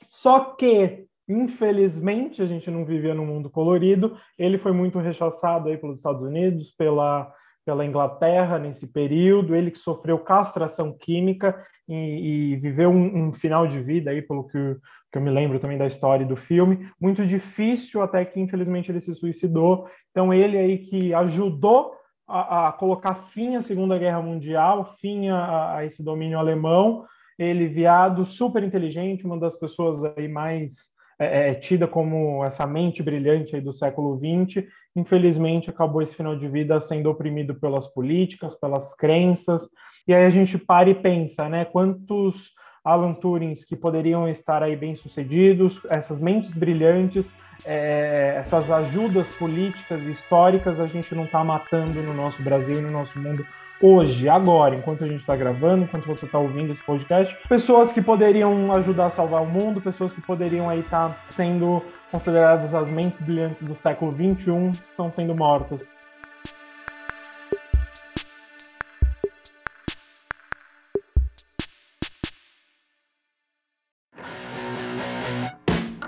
Só 0.00 0.55
que, 0.55 1.05
infelizmente, 1.29 2.40
a 2.40 2.46
gente 2.46 2.70
não 2.70 2.87
vivia 2.87 3.12
num 3.12 3.26
mundo 3.26 3.50
colorido. 3.50 4.16
Ele 4.38 4.57
foi 4.57 4.72
muito 4.72 4.98
rechaçado 4.98 5.68
aí 5.68 5.76
pelos 5.76 5.98
Estados 5.98 6.22
Unidos, 6.22 6.70
pela 6.70 7.31
pela 7.64 7.85
Inglaterra 7.85 8.59
nesse 8.59 8.87
período, 8.87 9.55
ele 9.55 9.70
que 9.70 9.79
sofreu 9.79 10.18
castração 10.18 10.96
química 10.96 11.64
e, 11.88 12.53
e 12.53 12.57
viveu 12.57 12.90
um, 12.90 13.29
um, 13.29 13.33
final 13.33 13.66
de 13.66 13.81
vida 13.81 14.11
aí, 14.11 14.23
pelo 14.23 14.46
que, 14.46 14.77
que, 15.12 15.18
eu 15.18 15.23
me 15.23 15.31
lembro 15.31 15.59
também 15.59 15.77
da 15.77 15.87
história 15.87 16.25
do 16.25 16.37
filme, 16.37 16.88
muito 17.01 17.27
difícil 17.27 18.01
até 18.03 18.25
que 18.25 18.40
infelizmente 18.40 18.90
ele 18.90 19.01
se 19.01 19.14
suicidou. 19.14 19.88
Então 20.11 20.33
ele 20.33 20.57
aí 20.57 20.79
que 20.79 21.12
ajudou 21.14 21.92
a, 22.27 22.68
a 22.68 22.73
colocar 22.73 23.14
fim 23.14 23.57
à 23.57 23.62
Segunda 23.62 23.99
Guerra 23.99 24.23
Mundial, 24.23 24.94
fim 25.01 25.29
a, 25.29 25.77
a 25.77 25.85
esse 25.85 26.03
domínio 26.03 26.38
alemão. 26.38 27.05
Ele 27.38 27.66
viado, 27.66 28.25
super 28.25 28.62
inteligente, 28.62 29.25
uma 29.25 29.38
das 29.38 29.59
pessoas 29.59 30.05
aí 30.16 30.29
mais 30.29 30.90
é, 31.18 31.51
é, 31.51 31.55
tida 31.55 31.87
como 31.87 32.42
essa 32.44 32.66
mente 32.66 33.03
brilhante 33.03 33.55
aí 33.55 33.61
do 33.61 33.73
século 33.73 34.18
XX, 34.18 34.66
infelizmente 34.94 35.70
acabou 35.70 36.03
esse 36.03 36.14
final 36.14 36.37
de 36.37 36.48
vida 36.48 36.81
sendo 36.81 37.11
oprimido 37.11 37.55
pelas 37.55 37.87
políticas, 37.87 38.55
pelas 38.55 38.94
crenças, 38.94 39.68
e 40.07 40.14
aí 40.14 40.24
a 40.24 40.31
gente 40.31 40.59
para 40.59 40.90
e 40.90 40.94
pensa, 40.94 41.48
né, 41.48 41.64
quantos 41.64 42.53
Alan 42.85 43.12
Turings 43.14 43.64
que 43.64 43.76
poderiam 43.76 44.29
estar 44.29 44.62
aí 44.62 44.74
bem 44.74 44.96
sucedidos, 44.96 45.81
essas 45.90 46.18
mentes 46.18 46.53
brilhantes, 46.55 47.33
é, 47.64 48.37
essas 48.38 48.70
ajudas 48.70 49.29
políticas 49.37 50.03
e 50.03 50.11
históricas 50.11 50.81
a 50.81 50.87
gente 50.87 51.14
não 51.14 51.24
está 51.24 51.44
matando 51.44 52.03
no 52.03 52.14
nosso 52.14 52.42
Brasil 52.42 52.76
e 52.76 52.81
no 52.81 52.90
nosso 52.90 53.18
mundo 53.18 53.46
hoje, 53.83 54.29
agora, 54.29 54.74
enquanto 54.74 55.05
a 55.05 55.07
gente 55.07 55.20
está 55.20 55.35
gravando, 55.35 55.85
enquanto 55.85 56.07
você 56.07 56.26
está 56.26 56.38
ouvindo 56.38 56.70
esse 56.70 56.85
podcast, 56.85 57.37
pessoas 57.48 57.90
que 57.90 58.03
poderiam 58.03 58.72
ajudar 58.74 59.07
a 59.07 59.11
salvar 59.11 59.42
o 59.42 59.46
mundo, 59.46 59.81
pessoas 59.81 60.12
que 60.12 60.20
poderiam 60.20 60.68
aí 60.68 60.81
estar 60.81 61.09
tá 61.09 61.16
sendo 61.26 61.83
consideradas 62.11 62.75
as 62.75 62.90
mentes 62.90 63.20
brilhantes 63.20 63.62
do 63.62 63.75
século 63.75 64.12
XXI, 64.12 64.70
estão 64.73 65.11
sendo 65.11 65.35
mortas. 65.35 65.94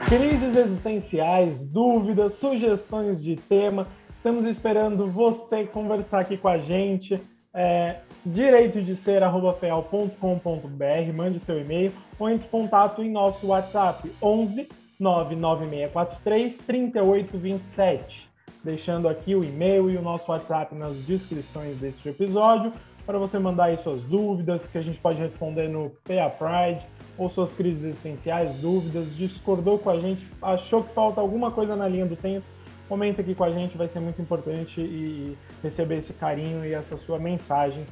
Crises 0.07 0.57
existenciais, 0.57 1.65
dúvidas, 1.73 2.35
sugestões 2.35 3.23
de 3.23 3.37
tema, 3.37 3.87
estamos 4.15 4.45
esperando 4.45 5.07
você 5.07 5.65
conversar 5.65 6.21
aqui 6.21 6.37
com 6.37 6.49
a 6.49 6.59
gente. 6.59 7.19
É, 7.55 8.01
direito 8.25 8.81
de 8.81 8.97
ser 8.97 9.21
feal.com.br, 9.61 11.13
mande 11.15 11.39
seu 11.39 11.61
e-mail 11.61 11.93
ou 12.19 12.31
entre 12.31 12.47
em 12.47 12.51
contato 12.51 13.03
em 13.03 13.11
nosso 13.11 13.49
WhatsApp 13.49 14.11
11 14.23 14.82
99643 15.03 16.59
3827. 16.59 18.31
Deixando 18.65 19.09
aqui 19.09 19.35
o 19.35 19.43
e-mail 19.43 19.91
e 19.91 19.97
o 19.97 20.03
nosso 20.03 20.31
WhatsApp 20.31 20.75
nas 20.75 20.97
descrições 20.99 21.77
deste 21.79 22.09
episódio 22.09 22.73
para 23.05 23.19
você 23.19 23.39
mandar 23.39 23.65
aí 23.65 23.79
suas 23.79 24.03
dúvidas, 24.05 24.67
que 24.67 24.79
a 24.79 24.83
gente 24.83 24.99
pode 24.99 25.19
responder 25.19 25.69
no 25.69 25.91
PA 26.05 26.31
Pride, 26.31 26.87
ou 27.19 27.29
suas 27.29 27.53
crises 27.53 27.85
existenciais, 27.85 28.55
dúvidas, 28.57 29.15
discordou 29.17 29.79
com 29.79 29.91
a 29.91 29.99
gente, 29.99 30.27
achou 30.41 30.83
que 30.85 30.95
falta 30.95 31.21
alguma 31.21 31.51
coisa 31.51 31.77
na 31.77 31.87
linha 31.89 32.07
do 32.07 32.17
tempo, 32.17 32.47
comenta 32.89 33.21
aqui 33.21 33.35
com 33.35 33.45
a 33.45 33.51
gente, 33.51 33.77
vai 33.77 33.89
ser 33.89 34.01
muito 34.01 34.21
importante 34.23 34.81
e 34.81 35.37
receber 35.63 35.99
esse 35.99 36.13
carinho 36.13 36.65
e 36.65 36.73
essa 36.73 36.97
sua 36.97 37.19
mensagem. 37.19 37.85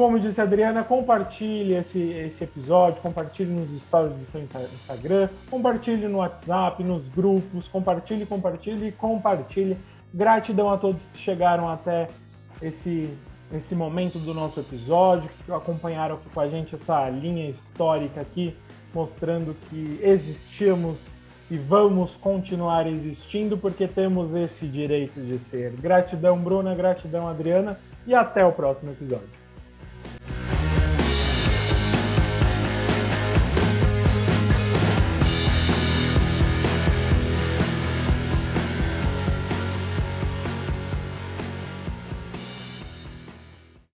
Como 0.00 0.18
disse 0.18 0.40
a 0.40 0.44
Adriana, 0.44 0.82
compartilhe 0.82 1.74
esse, 1.74 2.00
esse 2.00 2.42
episódio, 2.42 3.02
compartilhe 3.02 3.50
nos 3.50 3.82
stories 3.82 4.14
do 4.14 4.24
seu 4.32 4.40
Instagram, 4.40 5.28
compartilhe 5.50 6.08
no 6.08 6.20
WhatsApp, 6.20 6.82
nos 6.82 7.06
grupos, 7.10 7.68
compartilhe, 7.68 8.24
compartilhe, 8.24 8.92
compartilhe. 8.92 9.76
Gratidão 10.14 10.70
a 10.70 10.78
todos 10.78 11.02
que 11.12 11.18
chegaram 11.18 11.68
até 11.68 12.08
esse 12.62 13.14
esse 13.52 13.74
momento 13.74 14.18
do 14.18 14.32
nosso 14.32 14.60
episódio, 14.60 15.28
que 15.44 15.52
acompanharam 15.52 16.14
aqui 16.14 16.30
com 16.30 16.40
a 16.40 16.48
gente 16.48 16.74
essa 16.74 17.06
linha 17.10 17.50
histórica 17.50 18.22
aqui, 18.22 18.56
mostrando 18.94 19.54
que 19.68 20.00
existimos 20.02 21.12
e 21.50 21.58
vamos 21.58 22.16
continuar 22.16 22.86
existindo 22.86 23.58
porque 23.58 23.86
temos 23.86 24.34
esse 24.34 24.66
direito 24.66 25.20
de 25.20 25.38
ser. 25.38 25.72
Gratidão, 25.72 26.38
Bruna, 26.38 26.74
gratidão, 26.74 27.28
Adriana, 27.28 27.78
e 28.06 28.14
até 28.14 28.42
o 28.46 28.52
próximo 28.52 28.92
episódio. 28.92 29.39